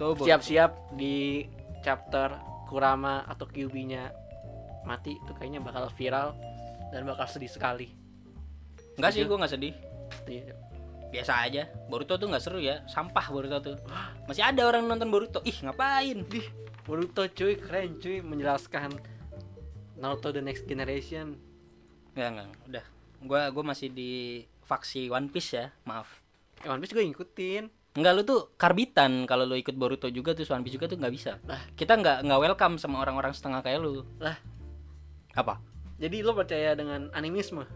Boruto. 0.00 0.24
siap-siap 0.24 0.96
di 0.96 1.44
chapter 1.84 2.36
Kurama 2.70 3.26
atau 3.26 3.50
Kyuubi-nya 3.50 4.14
mati 4.86 5.18
itu 5.18 5.32
kayaknya 5.36 5.60
bakal 5.60 5.90
viral 5.92 6.38
dan 6.94 7.04
bakal 7.04 7.26
sedih 7.26 7.50
sekali. 7.50 7.92
Enggak 8.96 9.10
sih 9.16 9.26
gua 9.26 9.44
nggak 9.44 9.52
sedih. 9.52 9.74
Biasa 11.10 11.32
aja. 11.42 11.66
Boruto 11.90 12.14
tuh 12.16 12.30
nggak 12.30 12.42
seru 12.42 12.62
ya. 12.62 12.86
Sampah 12.86 13.26
Boruto 13.28 13.58
tuh. 13.60 13.76
Masih 14.30 14.46
ada 14.46 14.62
orang 14.64 14.86
nonton 14.86 15.10
Boruto. 15.10 15.42
Ih 15.42 15.56
ngapain? 15.66 16.22
Dih, 16.30 16.46
Boruto 16.86 17.26
cuy 17.26 17.58
keren 17.58 17.98
cuy 17.98 18.22
menjelaskan 18.22 18.94
Naruto 20.00 20.32
the 20.32 20.40
next 20.40 20.64
generation. 20.64 21.36
Enggak, 22.16 22.28
enggak, 22.32 22.48
udah. 22.70 22.84
Gua 23.20 23.40
gua 23.52 23.64
masih 23.76 23.92
di 23.92 24.44
faksi 24.70 25.10
One 25.10 25.26
Piece 25.26 25.58
ya, 25.58 25.74
maaf. 25.82 26.06
Eh, 26.62 26.70
One 26.70 26.78
Piece 26.78 26.94
gue 26.94 27.02
ngikutin. 27.02 27.64
Enggak 27.90 28.12
lu 28.14 28.22
tuh 28.22 28.40
karbitan 28.54 29.26
kalau 29.26 29.42
lu 29.42 29.58
ikut 29.58 29.74
Boruto 29.74 30.06
juga 30.06 30.30
tuh 30.30 30.46
One 30.46 30.62
Piece 30.62 30.78
juga 30.78 30.86
tuh 30.86 30.94
nggak 30.94 31.10
bisa. 31.10 31.42
Lah. 31.42 31.58
Kita 31.74 31.98
nggak 31.98 32.22
nggak 32.22 32.38
welcome 32.38 32.78
sama 32.78 33.02
orang-orang 33.02 33.34
setengah 33.34 33.66
kayak 33.66 33.82
lu. 33.82 34.06
Lah. 34.22 34.38
Apa? 35.34 35.58
Jadi 35.98 36.22
lo 36.22 36.32
percaya 36.32 36.78
dengan 36.78 37.10
animisme? 37.10 37.66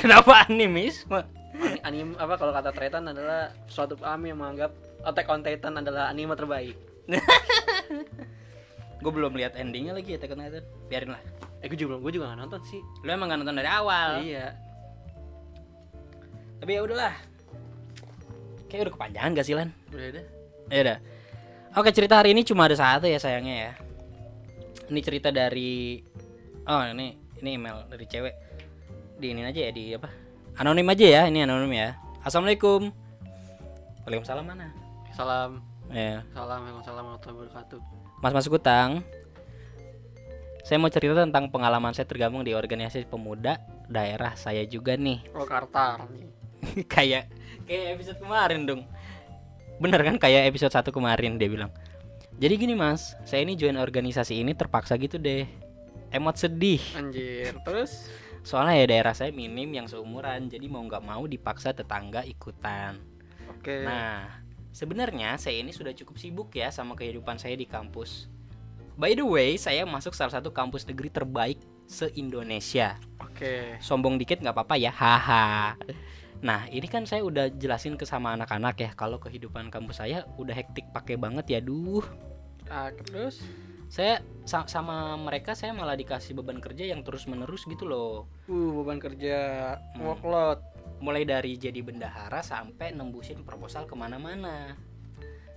Kenapa 0.00 0.48
animisme? 0.48 1.20
Ani- 1.58 1.80
Anim 1.84 2.08
apa 2.16 2.36
kalau 2.36 2.52
kata 2.52 2.72
Tretan 2.72 3.08
adalah 3.08 3.52
suatu 3.68 3.96
kami 3.96 4.30
yang 4.32 4.40
menganggap 4.40 4.72
Attack 5.04 5.28
on 5.28 5.40
Titan 5.40 5.74
adalah 5.76 6.08
anime 6.08 6.32
terbaik. 6.32 6.76
Gue 8.98 9.12
belum 9.14 9.32
lihat 9.38 9.54
endingnya 9.54 9.94
lagi 9.94 10.14
ya 10.14 10.18
Attack 10.18 10.34
on 10.34 10.42
Titan. 10.42 10.64
Biarin 10.90 11.10
lah. 11.14 11.22
Eh 11.62 11.66
gue 11.66 11.78
juga 11.78 11.96
belum, 11.96 12.00
gue 12.06 12.12
juga 12.18 12.24
gak 12.30 12.38
nonton 12.38 12.60
sih. 12.66 12.80
Lu 13.02 13.10
emang 13.10 13.30
gak 13.30 13.40
nonton 13.42 13.56
dari 13.58 13.70
awal. 13.70 14.22
Iya. 14.22 14.54
Tapi 16.58 16.70
ya 16.74 16.80
udahlah. 16.82 17.14
Kayak 18.68 18.90
udah 18.90 18.94
kepanjangan 18.98 19.30
gak 19.38 19.46
sih 19.46 19.54
Lan? 19.56 19.70
Udah 19.94 20.06
udah. 20.12 20.24
Ya 20.68 20.80
udah. 20.84 20.98
Oke 21.78 21.90
cerita 21.94 22.18
hari 22.18 22.34
ini 22.34 22.42
cuma 22.42 22.66
ada 22.66 22.76
satu 22.76 23.06
ya 23.06 23.16
sayangnya 23.20 23.54
ya. 23.54 23.72
Ini 24.88 25.00
cerita 25.04 25.28
dari 25.28 26.00
oh 26.64 26.82
ini 26.92 27.16
ini 27.44 27.50
email 27.54 27.86
dari 27.86 28.04
cewek. 28.08 28.34
Di 29.18 29.32
ini 29.32 29.44
aja 29.44 29.60
ya 29.68 29.70
di 29.72 29.94
apa? 29.94 30.08
Anonim 30.58 30.88
aja 30.90 31.06
ya 31.06 31.22
ini 31.30 31.44
anonim 31.44 31.70
ya. 31.72 31.94
Assalamualaikum. 32.24 32.90
Waalaikumsalam 34.04 34.44
mana? 34.44 34.72
Salam. 35.14 35.62
Ya. 35.92 36.24
Salam. 36.32 36.60
Waalaikumsalam 36.64 37.02
warahmatullahi 37.04 37.38
wabarakatuh. 37.46 37.80
Mas 38.20 38.32
Mas 38.34 38.48
Kutang. 38.48 38.90
Saya 40.66 40.76
mau 40.76 40.92
cerita 40.92 41.16
tentang 41.16 41.48
pengalaman 41.48 41.96
saya 41.96 42.04
tergabung 42.04 42.44
di 42.44 42.52
organisasi 42.52 43.08
pemuda 43.08 43.56
daerah 43.88 44.36
saya 44.36 44.68
juga 44.68 45.00
nih. 45.00 45.24
Oh 45.32 45.48
Kartar 45.48 46.04
nih. 46.12 46.37
kayak 46.94 47.30
kayak 47.64 47.84
episode 47.98 48.18
kemarin 48.20 48.64
dong. 48.64 48.82
Bener 49.78 50.00
kan 50.02 50.16
kayak 50.18 50.50
episode 50.50 50.74
1 50.74 50.90
kemarin 50.90 51.38
dia 51.38 51.46
bilang. 51.46 51.70
Jadi 52.38 52.54
gini 52.54 52.74
Mas, 52.78 53.18
saya 53.26 53.42
ini 53.42 53.58
join 53.58 53.74
organisasi 53.74 54.38
ini 54.38 54.54
terpaksa 54.54 54.94
gitu 54.98 55.18
deh. 55.18 55.46
Emot 56.14 56.38
sedih. 56.38 56.82
Anjir. 56.94 57.54
Terus? 57.66 58.06
Soalnya 58.46 58.80
ya 58.80 58.86
daerah 58.86 59.14
saya 59.14 59.34
minim 59.34 59.68
yang 59.74 59.90
seumuran, 59.90 60.46
jadi 60.46 60.70
mau 60.70 60.80
nggak 60.86 61.04
mau 61.04 61.26
dipaksa 61.26 61.74
tetangga 61.74 62.22
ikutan. 62.24 62.96
Oke. 63.50 63.82
Nah, 63.82 64.40
sebenarnya 64.70 65.34
saya 65.36 65.60
ini 65.60 65.74
sudah 65.74 65.92
cukup 65.92 66.16
sibuk 66.16 66.48
ya 66.54 66.70
sama 66.70 66.94
kehidupan 66.94 67.36
saya 67.36 67.58
di 67.58 67.66
kampus. 67.66 68.30
By 68.98 69.14
the 69.14 69.26
way, 69.26 69.58
saya 69.58 69.86
masuk 69.86 70.14
salah 70.14 70.38
satu 70.38 70.50
kampus 70.50 70.86
negeri 70.86 71.10
terbaik 71.10 71.58
se-Indonesia. 71.86 72.98
Oke. 73.22 73.78
Sombong 73.82 74.18
dikit 74.18 74.42
nggak 74.42 74.54
apa-apa 74.54 74.74
ya, 74.78 74.90
haha. 74.94 75.74
Nah, 76.38 76.70
ini 76.70 76.86
kan 76.86 77.02
saya 77.02 77.26
udah 77.26 77.50
jelasin 77.50 77.98
ke 77.98 78.06
sama 78.06 78.38
anak-anak 78.38 78.78
ya, 78.78 78.90
kalau 78.94 79.18
kehidupan 79.18 79.74
kampus 79.74 79.98
saya 79.98 80.22
udah 80.38 80.54
hektik 80.54 80.86
pakai 80.94 81.18
banget 81.18 81.50
ya, 81.50 81.58
duh. 81.58 82.06
Ah, 82.70 82.94
terus? 82.94 83.42
Saya 83.88 84.20
sa- 84.44 84.68
sama 84.68 85.16
mereka 85.16 85.56
saya 85.56 85.72
malah 85.72 85.96
dikasih 85.96 86.36
beban 86.36 86.60
kerja 86.60 86.84
yang 86.84 87.00
terus-menerus 87.00 87.64
gitu 87.64 87.88
loh. 87.88 88.28
Uh, 88.44 88.70
beban 88.80 89.00
kerja 89.00 89.36
Hmm. 89.96 90.04
workload. 90.04 90.60
mulai 90.98 91.22
dari 91.22 91.54
jadi 91.54 91.78
bendahara 91.78 92.42
sampai 92.42 92.90
nembusin 92.90 93.46
proposal 93.46 93.86
ke 93.86 93.94
mana-mana. 93.94 94.74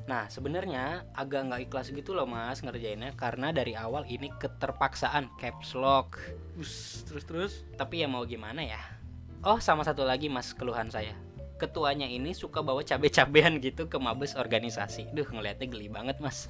Nah 0.06 0.30
sebenarnya 0.30 1.02
agak 1.18 1.50
nggak 1.50 1.62
ikhlas 1.66 1.90
gitu 1.90 2.14
loh 2.14 2.30
mas 2.30 2.62
ngerjainnya 2.62 3.18
karena 3.18 3.50
dari 3.50 3.74
awal 3.74 4.06
ini 4.06 4.30
keterpaksaan 4.38 5.34
caps 5.42 5.74
lock. 5.74 6.22
Us, 6.62 7.02
terus 7.10 7.26
terus. 7.26 7.54
Tapi 7.74 8.06
ya 8.06 8.08
mau 8.08 8.22
gimana 8.22 8.62
ya? 8.62 8.78
Oh 9.42 9.58
sama 9.58 9.82
satu 9.82 10.06
lagi 10.06 10.30
mas 10.30 10.54
keluhan 10.54 10.94
saya. 10.94 11.18
Ketuanya 11.58 12.06
ini 12.10 12.34
suka 12.34 12.62
bawa 12.62 12.82
cabe-cabean 12.86 13.58
gitu 13.58 13.90
ke 13.90 13.98
mabes 13.98 14.38
organisasi. 14.38 15.14
Duh 15.14 15.26
ngelihatnya 15.26 15.66
geli 15.66 15.90
banget 15.90 16.18
mas. 16.22 16.46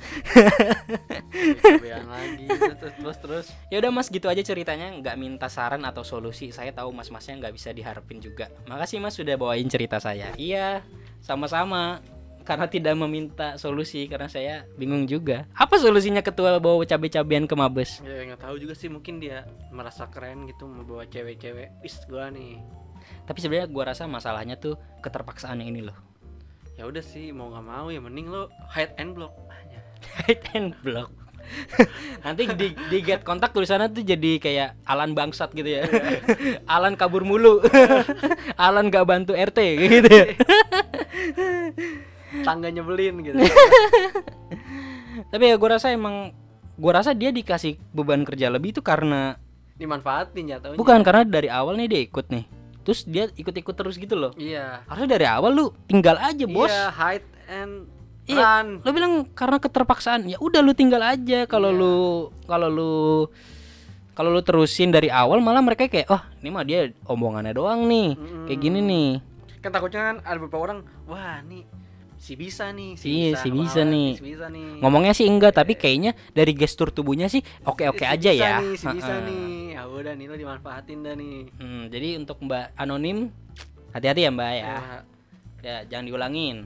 Cabean 1.63 2.07
lagi. 2.07 2.47
Terus 2.47 2.95
terus 2.95 3.17
terus. 3.19 3.45
Ya 3.71 3.79
udah 3.79 3.91
mas 3.95 4.11
gitu 4.11 4.27
aja 4.27 4.43
ceritanya 4.43 4.91
nggak 4.91 5.15
minta 5.15 5.47
saran 5.47 5.87
atau 5.87 6.03
solusi. 6.03 6.51
Saya 6.51 6.75
tahu 6.75 6.91
mas-masnya 6.91 7.39
nggak 7.43 7.55
bisa 7.55 7.71
diharapin 7.71 8.19
juga. 8.19 8.51
Makasih 8.67 8.99
mas 8.99 9.15
sudah 9.15 9.39
bawain 9.39 9.67
cerita 9.71 9.99
saya. 9.99 10.35
Iya 10.35 10.83
sama-sama. 11.23 12.03
Karena 12.41 12.65
tidak 12.65 12.97
meminta 12.97 13.53
solusi 13.55 14.09
karena 14.09 14.25
saya 14.25 14.65
bingung 14.73 15.05
juga. 15.05 15.45
Apa 15.53 15.77
solusinya 15.77 16.25
ketua 16.25 16.57
bawa 16.57 16.81
cabe-cabean 16.83 17.45
ke 17.45 17.53
mabes? 17.53 18.01
Ya 18.01 18.25
nggak 18.27 18.47
tahu 18.47 18.57
juga 18.57 18.73
sih 18.73 18.89
mungkin 18.89 19.21
dia 19.21 19.45
merasa 19.69 20.09
keren 20.09 20.49
gitu 20.49 20.65
membawa 20.65 21.05
cewek-cewek. 21.05 21.69
Is 21.85 22.01
gua 22.09 22.33
nih. 22.33 22.57
Tapi 23.25 23.37
sebenarnya 23.41 23.67
gua 23.71 23.83
rasa 23.93 24.07
masalahnya 24.09 24.57
tuh 24.57 24.77
keterpaksaan 25.01 25.61
ini 25.61 25.85
loh. 25.85 25.97
Ya 26.79 26.89
udah 26.89 27.03
sih 27.03 27.29
mau 27.35 27.51
nggak 27.53 27.65
mau 27.65 27.87
ya 27.93 28.01
mending 28.01 28.31
lo 28.31 28.49
hide 28.73 28.95
and 28.97 29.13
block 29.13 29.33
aja. 29.51 29.79
Hide 30.25 30.45
and 30.57 30.73
block. 30.81 31.11
Nanti 32.25 32.47
di, 32.55 32.67
di 32.73 32.97
get 33.03 33.21
kontak 33.21 33.51
tulisannya 33.51 33.91
tuh 33.91 34.03
jadi 34.05 34.39
kayak 34.39 34.69
Alan 34.87 35.13
bangsat 35.13 35.51
gitu 35.53 35.67
ya. 35.67 35.85
Alan 36.73 36.95
kabur 36.95 37.27
mulu. 37.27 37.61
Alan 38.55 38.89
gak 38.89 39.05
bantu 39.07 39.35
RT 39.35 39.59
gitu 39.77 40.09
ya. 40.09 40.25
Tangga 42.45 42.71
nyebelin 42.71 43.19
gitu. 43.25 43.37
Tapi 45.31 45.43
ya 45.51 45.55
gue 45.59 45.69
rasa 45.69 45.91
emang 45.91 46.31
gue 46.79 46.91
rasa 46.91 47.11
dia 47.13 47.29
dikasih 47.29 47.77
beban 47.91 48.23
kerja 48.23 48.49
lebih 48.49 48.73
itu 48.73 48.81
karena 48.81 49.37
Dimanfaatin 49.77 50.45
jatuhnya. 50.45 50.77
bukan 50.77 51.01
karena 51.01 51.25
dari 51.25 51.49
awal 51.49 51.73
nih 51.77 51.89
dia 51.89 52.01
ikut 52.05 52.29
nih. 52.29 52.45
Terus 52.81 53.05
dia 53.05 53.29
ikut-ikut 53.33 53.75
terus 53.77 53.95
gitu 53.95 54.17
loh. 54.17 54.31
Iya. 54.35 54.81
Harusnya 54.89 55.17
dari 55.17 55.27
awal 55.29 55.51
lu 55.53 55.65
tinggal 55.85 56.17
aja, 56.17 56.45
Bos. 56.49 56.69
Iya, 56.69 56.89
hide 56.89 57.27
and 57.47 57.73
Iya. 58.25 58.41
run. 58.41 58.67
Lu 58.81 58.89
bilang 58.89 59.13
karena 59.33 59.57
keterpaksaan. 59.57 60.25
Ya 60.25 60.37
udah 60.37 60.61
lu 60.61 60.73
tinggal 60.73 61.01
aja 61.01 61.45
kalau 61.45 61.69
Iya. 61.69 61.79
lu 61.81 61.93
kalau 62.45 62.69
lu 62.69 62.93
kalau 64.11 64.29
lu 64.29 64.41
terusin 64.43 64.91
dari 64.91 65.07
awal 65.07 65.39
malah 65.39 65.63
mereka 65.63 65.87
kayak, 65.87 66.11
"Oh, 66.11 66.21
ini 66.43 66.49
mah 66.51 66.67
dia 66.67 66.91
omongannya 67.07 67.55
doang 67.55 67.87
nih." 67.87 68.13
Kayak 68.45 68.59
gini 68.59 68.79
nih. 68.83 69.09
Kan 69.61 69.71
takutnya 69.71 70.01
kan 70.13 70.17
ada 70.25 70.37
beberapa 70.41 70.57
orang, 70.57 70.79
wah 71.05 71.39
nih 71.45 71.63
si 72.21 72.37
bisa 72.37 72.69
nih, 72.69 72.93
si 72.93 73.05
Iya, 73.09 73.29
bisa, 73.33 73.41
si 73.41 73.49
bisa 73.49 73.81
nih. 73.81 74.09
si 74.13 74.23
bisa 74.23 74.45
nih. 74.45 74.77
Ngomongnya 74.77 75.13
sih 75.17 75.25
enggak, 75.25 75.57
tapi 75.57 75.73
kayaknya 75.73 76.13
dari 76.31 76.53
gestur 76.53 76.93
tubuhnya 76.93 77.25
sih 77.25 77.41
oke-oke 77.65 78.05
Si 78.05 78.05
aja 78.05 78.29
bisa 78.29 78.45
ya. 78.45 78.53
Nih, 78.61 78.75
si 78.77 78.85
bisa 78.87 79.09
Heeh. 79.11 79.25
nih. 79.25 79.49
Ya 79.73 79.81
udah 79.89 80.13
nih 80.13 80.25
lo 80.29 80.35
dimanfaatin 80.37 81.01
dah 81.01 81.17
nih. 81.17 81.49
Hmm, 81.57 81.83
jadi 81.89 82.21
untuk 82.21 82.37
Mbak 82.39 82.77
anonim 82.77 83.33
hati-hati 83.89 84.21
ya 84.21 84.29
Mbak 84.29 84.51
ya. 84.53 84.61
Ya. 84.61 84.77
Ya, 85.61 85.75
jangan 85.87 86.05
diulangin. 86.05 86.57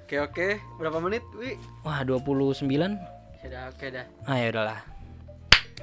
Oke 0.00 0.16
oke, 0.16 0.48
berapa 0.78 0.98
menit? 0.98 1.22
Wi. 1.34 1.54
Wah, 1.82 2.02
29. 2.02 2.98
Ya 3.42 3.46
udah 3.46 3.62
oke 3.70 3.86
dah. 3.88 4.06
Ah, 4.26 4.36
ya 4.36 4.46
udahlah. 4.50 4.78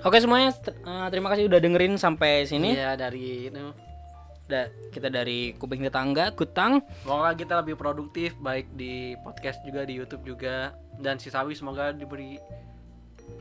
Oke 0.03 0.19
semuanya, 0.19 0.51
ter- 0.53 0.77
eh, 0.77 1.07
terima 1.09 1.27
kasih 1.27 1.47
udah 1.47 1.59
dengerin 1.59 1.95
sampai 1.95 2.43
sini. 2.43 2.75
Iya 2.75 2.95
dari 2.95 3.47
itu 3.47 3.59
Da- 4.47 4.71
kita 4.95 5.11
dari 5.11 5.51
kuping 5.59 5.83
tetangga 5.83 6.31
kutang. 6.31 6.79
Semoga 7.03 7.35
kita 7.35 7.59
lebih 7.59 7.75
produktif 7.75 8.33
baik 8.39 8.71
di 8.73 9.13
podcast 9.21 9.59
juga 9.67 9.83
di 9.83 9.99
YouTube 9.99 10.23
juga. 10.23 10.71
Dan 10.97 11.19
si 11.19 11.27
Sawi 11.27 11.53
semoga 11.53 11.91
diberi 11.91 12.39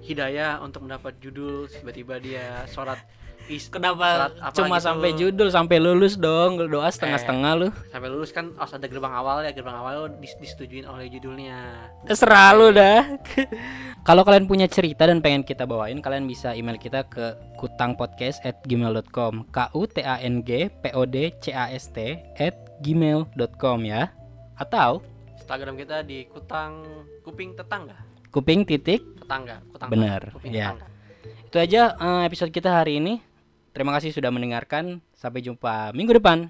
hidayah 0.02 0.58
untuk 0.62 0.82
mendapat 0.84 1.14
judul 1.22 1.70
tiba-tiba 1.70 2.18
dia 2.18 2.66
sholat 2.70 2.98
is 3.46 3.70
kenapa 3.70 4.34
cuma 4.54 4.76
gitu. 4.78 4.86
sampai 4.90 5.10
judul 5.14 5.48
sampai 5.54 5.78
lulus 5.78 6.18
dong? 6.18 6.58
Doa 6.66 6.90
setengah-setengah 6.90 7.52
lu. 7.54 7.68
sampai 7.94 8.08
lulus 8.10 8.30
kan 8.34 8.50
harus 8.58 8.74
ada 8.74 8.86
gerbang 8.90 9.14
awal 9.14 9.46
ya. 9.46 9.54
Gerbang 9.54 9.78
awal 9.78 10.10
dis- 10.18 10.34
disetujuin 10.38 10.86
oleh 10.86 11.06
judulnya. 11.06 11.90
Terserah 12.06 12.50
lu 12.58 12.74
dah. 12.74 13.06
Kalau 14.06 14.22
kalian 14.22 14.46
punya 14.46 14.66
cerita 14.70 15.06
dan 15.06 15.18
pengen 15.22 15.42
kita 15.42 15.66
bawain 15.66 15.98
kalian 15.98 16.26
bisa 16.26 16.54
email 16.54 16.78
kita 16.78 17.06
ke 17.10 17.34
kutangpodcast@gmail.com 17.58 19.32
k 19.50 19.58
u 19.74 19.82
t 19.86 20.02
a 20.02 20.18
n 20.22 20.42
g 20.42 20.70
p 20.70 20.84
o 20.94 21.02
d 21.06 21.34
c 21.42 21.50
a 21.54 21.70
s 21.74 21.90
t 21.90 22.18
at 22.38 22.54
gmail.com 22.82 23.78
ya. 23.86 24.10
Atau 24.58 25.02
Instagram 25.38 25.78
kita 25.78 26.02
di 26.02 26.26
kutang 26.26 26.82
kuping 27.22 27.54
tetangga. 27.54 27.94
Kuping 28.34 28.66
titik 28.66 29.02
tetangga 29.22 29.62
kutang 29.70 29.88
Bener, 29.90 30.34
kuping 30.34 30.50
ya. 30.54 30.74
tetangga. 30.74 30.86
Itu 31.46 31.56
aja 31.62 31.82
eh, 31.94 32.22
episode 32.26 32.50
kita 32.50 32.70
hari 32.82 32.98
ini 32.98 33.22
terima 33.76 33.92
kasih 33.92 34.16
sudah 34.16 34.32
mendengarkan. 34.32 35.04
Sampai 35.12 35.44
jumpa 35.44 35.92
minggu 35.92 36.16
depan 36.16 36.48